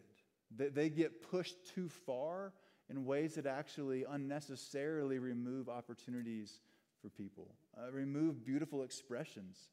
[0.55, 2.53] they, they get pushed too far
[2.89, 6.59] in ways that actually unnecessarily remove opportunities
[7.01, 9.69] for people, uh, remove beautiful expressions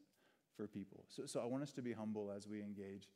[0.56, 1.04] for people.
[1.08, 3.08] So, so I want us to be humble as we engage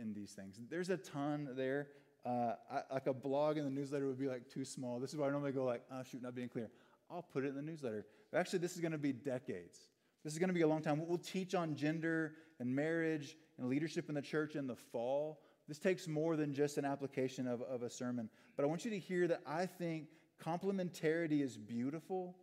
[0.00, 0.58] in these things.
[0.68, 1.88] There's a ton there.
[2.24, 4.98] Uh, I, like a blog in the newsletter would be like too small.
[4.98, 6.70] This is why I normally go like, oh shoot, not being clear.
[7.10, 8.04] I'll put it in the newsletter.
[8.32, 9.78] But actually, this is going to be decades.
[10.24, 11.06] This is going to be a long time.
[11.06, 15.40] We'll teach on gender and marriage and leadership in the church in the fall.
[15.68, 18.28] This takes more than just an application of, of a sermon.
[18.56, 20.08] But I want you to hear that I think
[20.44, 22.36] complementarity is beautiful.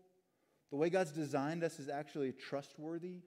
[0.72, 3.18] The way God's designed us is actually trustworthy.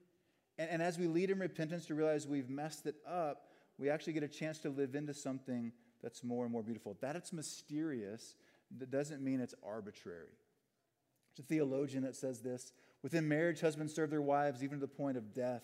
[0.59, 3.49] And, and as we lead in repentance to realize we've messed it up,
[3.79, 5.73] we actually get a chance to live into something
[6.03, 6.97] that's more and more beautiful.
[7.01, 8.35] That it's mysterious,
[8.79, 10.35] that doesn't mean it's arbitrary.
[11.37, 12.73] There's a theologian that says this
[13.03, 15.63] Within marriage, husbands serve their wives even to the point of death,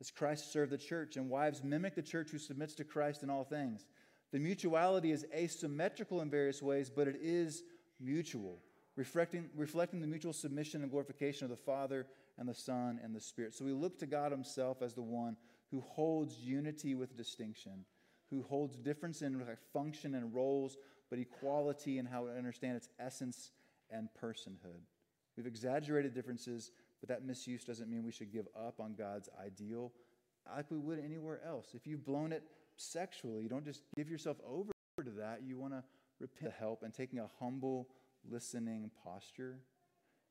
[0.00, 3.30] as Christ served the church, and wives mimic the church who submits to Christ in
[3.30, 3.86] all things.
[4.32, 7.62] The mutuality is asymmetrical in various ways, but it is
[8.00, 8.58] mutual,
[8.96, 12.06] reflecting, reflecting the mutual submission and glorification of the Father
[12.38, 13.54] and the Son and the Spirit.
[13.54, 15.36] So we look to God Himself as the one
[15.72, 17.84] who holds unity with distinction
[18.32, 20.78] who holds difference in function and roles,
[21.10, 23.50] but equality in how to understand its essence
[23.90, 24.80] and personhood.
[25.36, 29.92] We've exaggerated differences, but that misuse doesn't mean we should give up on God's ideal
[30.56, 31.68] like we would anywhere else.
[31.74, 32.42] If you've blown it
[32.76, 34.72] sexually, you don't just give yourself over
[35.04, 35.42] to that.
[35.44, 35.84] You want to
[36.18, 37.88] repent, help, and taking a humble,
[38.28, 39.58] listening posture.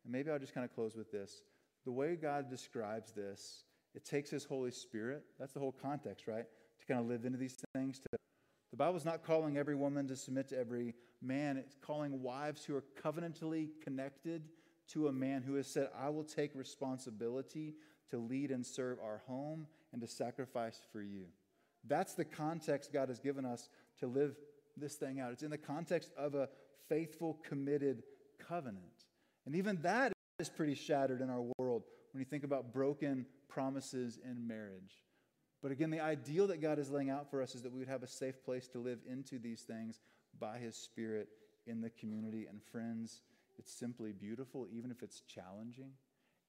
[0.04, 1.44] And maybe I'll just kind of close with this.
[1.86, 3.64] The way God describes this,
[3.96, 5.24] it takes His Holy Spirit.
[5.40, 6.46] That's the whole context, right?
[6.82, 8.00] to kind of live into these things.
[8.00, 8.08] To,
[8.72, 12.76] the Bible's not calling every woman to submit to every man, it's calling wives who
[12.76, 14.44] are covenantally connected
[14.90, 17.76] to a man who has said, I will take responsibility
[18.10, 21.26] to lead and serve our home and to sacrifice for you.
[21.88, 23.70] That's the context God has given us
[24.00, 24.36] to live
[24.76, 25.32] this thing out.
[25.32, 26.50] It's in the context of a
[26.90, 28.04] faithful, committed
[28.48, 29.06] covenant.
[29.46, 34.20] And even that is pretty shattered in our world when you think about broken promises
[34.24, 35.04] in marriage.
[35.62, 37.88] But again, the ideal that God is laying out for us is that we would
[37.88, 40.00] have a safe place to live into these things
[40.40, 41.30] by His Spirit
[41.68, 42.48] in the community.
[42.50, 43.22] And friends,
[43.60, 45.92] it's simply beautiful, even if it's challenging.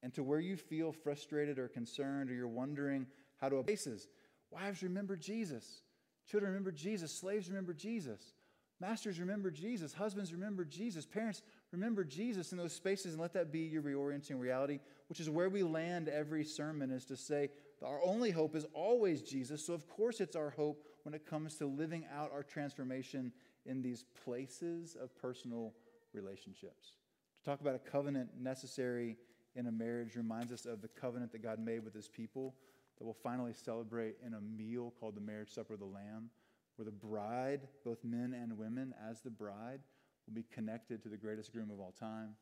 [0.02, 3.06] And to where you feel frustrated or concerned or you're wondering
[3.40, 4.08] how to bases,
[4.50, 5.82] wives remember Jesus,
[6.26, 8.34] children remember Jesus, slaves remember Jesus,
[8.80, 11.42] masters remember Jesus, husbands remember Jesus, parents
[11.72, 14.78] remember Jesus in those spaces and let that be your reorienting reality,
[15.08, 17.48] which is where we land every sermon is to say,
[17.84, 19.66] our only hope is always Jesus.
[19.66, 23.32] So, of course, it's our hope when it comes to living out our transformation
[23.66, 25.72] in these places of personal
[26.12, 26.96] relationships.
[27.38, 29.16] To talk about a covenant necessary
[29.56, 32.54] in a marriage reminds us of the covenant that God made with his people
[32.98, 36.30] that we'll finally celebrate in a meal called the marriage supper of the Lamb,
[36.76, 39.80] where the bride, both men and women, as the bride,
[40.26, 42.34] will be connected to the greatest groom of all time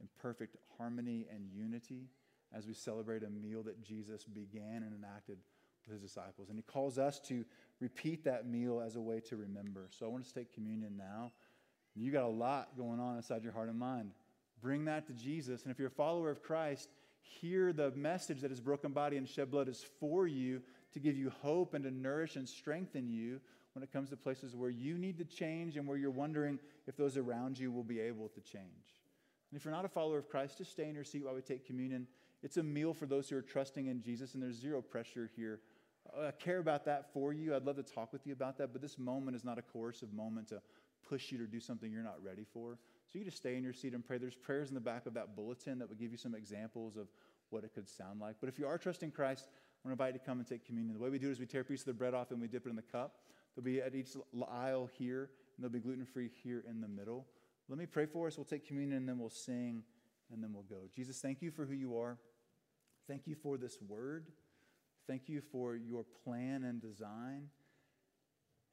[0.00, 2.08] in perfect harmony and unity
[2.56, 5.38] as we celebrate a meal that Jesus began and enacted
[5.86, 6.48] with his disciples.
[6.48, 7.44] And he calls us to
[7.80, 9.88] repeat that meal as a way to remember.
[9.90, 11.32] So I want us to take communion now.
[11.94, 14.12] You got a lot going on inside your heart and mind.
[14.60, 15.62] Bring that to Jesus.
[15.62, 16.88] And if you're a follower of Christ,
[17.20, 20.62] hear the message that his broken body and shed blood is for you
[20.92, 23.40] to give you hope and to nourish and strengthen you
[23.74, 26.96] when it comes to places where you need to change and where you're wondering if
[26.96, 29.02] those around you will be able to change.
[29.50, 31.40] And if you're not a follower of Christ, just stay in your seat while we
[31.40, 32.06] take communion.
[32.42, 35.60] It's a meal for those who are trusting in Jesus, and there's zero pressure here.
[36.16, 37.54] Uh, I care about that for you.
[37.54, 40.12] I'd love to talk with you about that, but this moment is not a coercive
[40.12, 40.60] moment to
[41.08, 42.78] push you to do something you're not ready for.
[43.12, 44.18] So you just stay in your seat and pray.
[44.18, 47.08] There's prayers in the back of that bulletin that would give you some examples of
[47.50, 48.36] what it could sound like.
[48.40, 50.66] But if you are trusting Christ, I want to invite you to come and take
[50.66, 50.94] communion.
[50.94, 52.40] The way we do it is we tear a piece of the bread off and
[52.40, 53.16] we dip it in the cup.
[53.54, 54.10] There'll be at each
[54.50, 57.26] aisle here, and they'll be gluten free here in the middle.
[57.68, 58.36] Let me pray for us.
[58.36, 59.82] We'll take communion and then we'll sing
[60.32, 60.88] and then we'll go.
[60.94, 62.18] Jesus, thank you for who you are.
[63.06, 64.26] Thank you for this word.
[65.06, 67.48] Thank you for your plan and design.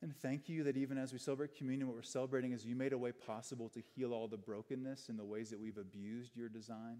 [0.01, 2.93] And thank you that even as we celebrate communion, what we're celebrating is you made
[2.93, 6.49] a way possible to heal all the brokenness and the ways that we've abused your
[6.49, 6.97] design,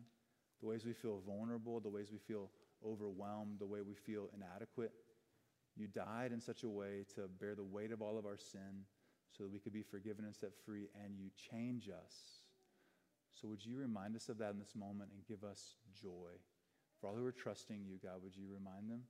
[0.59, 2.51] the ways we feel vulnerable, the ways we feel
[2.85, 4.91] overwhelmed, the way we feel inadequate.
[5.75, 8.85] You died in such a way to bear the weight of all of our sin
[9.35, 12.41] so that we could be forgiven and set free, and you change us.
[13.33, 16.35] So, would you remind us of that in this moment and give us joy?
[16.99, 19.03] For all who are trusting you, God, would you remind them?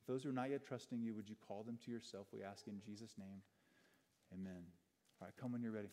[0.00, 2.26] If those who are not yet trusting you, would you call them to yourself?
[2.32, 3.42] We ask in Jesus' name.
[4.32, 4.64] Amen.
[5.20, 5.90] All right, come when you're ready.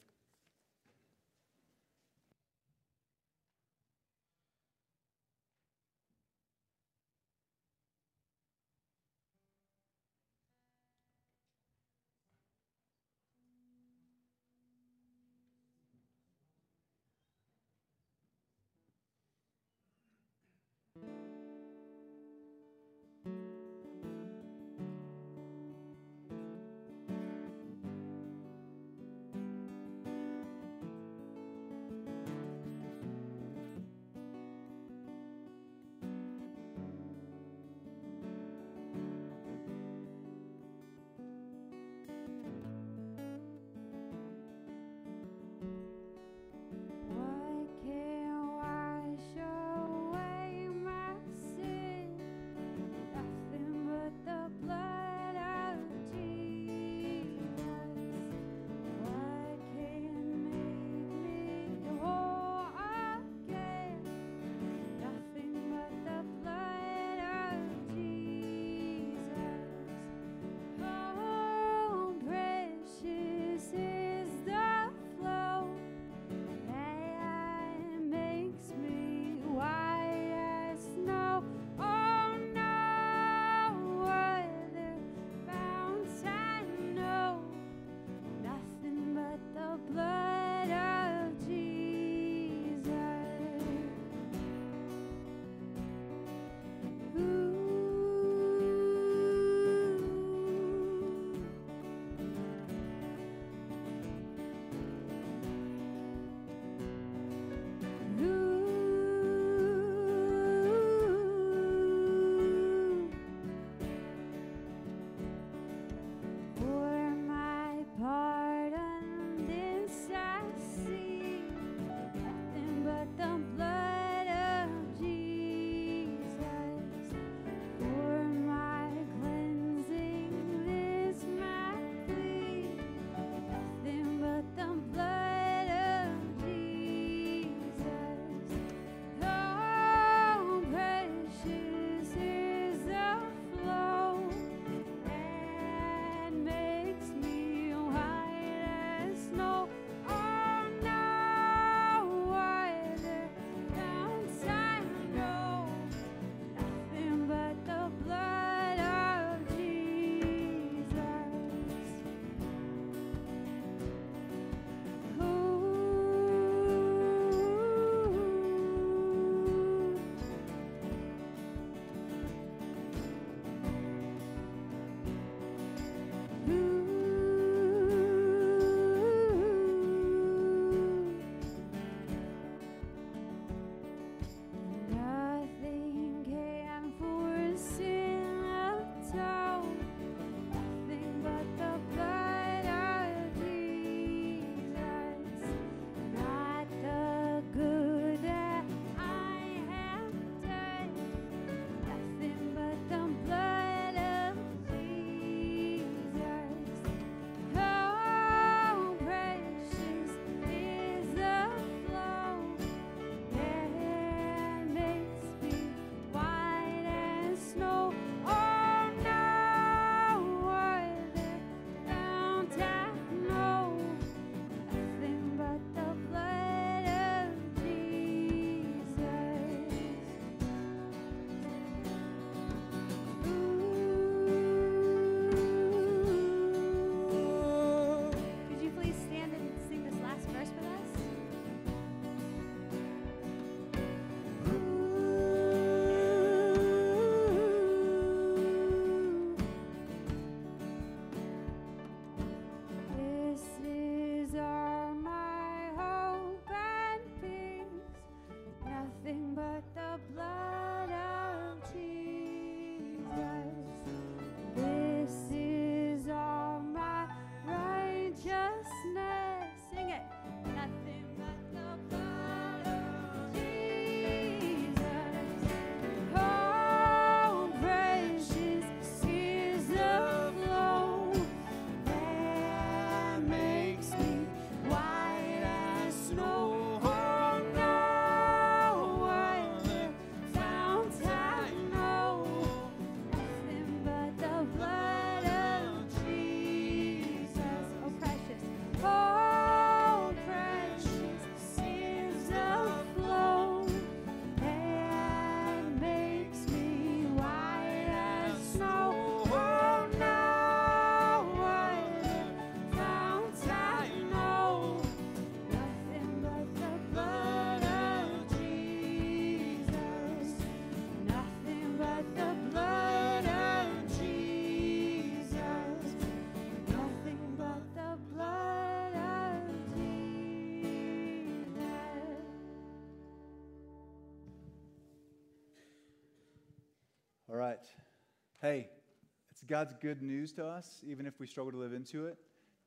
[339.44, 342.18] It's God's good news to us, even if we struggle to live into it.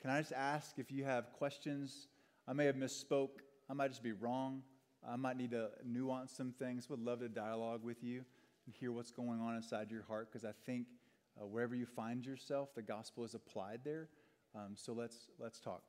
[0.02, 2.08] Can I just ask if you have questions?
[2.46, 3.40] I may have misspoke.
[3.70, 4.60] I might just be wrong.
[5.08, 6.90] I might need to nuance some things.
[6.90, 8.26] Would love to dialogue with you
[8.66, 10.88] and hear what's going on inside your heart because I think
[11.40, 14.08] uh, wherever you find yourself, the gospel is applied there.
[14.54, 15.80] Um, so let's let's talk.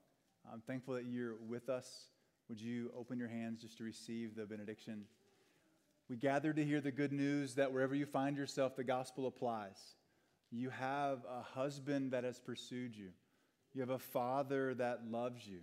[0.53, 2.11] I'm thankful that you're with us.
[2.47, 5.03] Would you open your hands just to receive the benediction?
[6.07, 9.95] We gather to hear the good news that wherever you find yourself, the gospel applies.
[10.51, 13.09] You have a husband that has pursued you.
[13.73, 15.59] You have a father that loves you.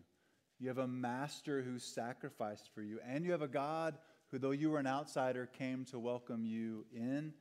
[0.58, 3.00] You have a master who sacrificed for you.
[3.06, 3.96] And you have a God
[4.30, 7.32] who, though you were an outsider, came to welcome you in.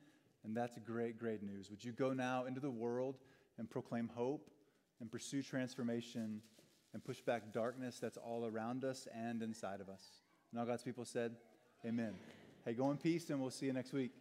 [0.44, 1.70] And that's great, great news.
[1.70, 3.16] Would you go now into the world
[3.58, 4.50] and proclaim hope
[5.00, 6.40] and pursue transformation
[6.92, 10.02] and push back darkness that's all around us and inside of us?
[10.50, 11.36] And all God's people said,
[11.86, 12.14] Amen.
[12.64, 14.12] Hey, go in peace, and we'll see you next week.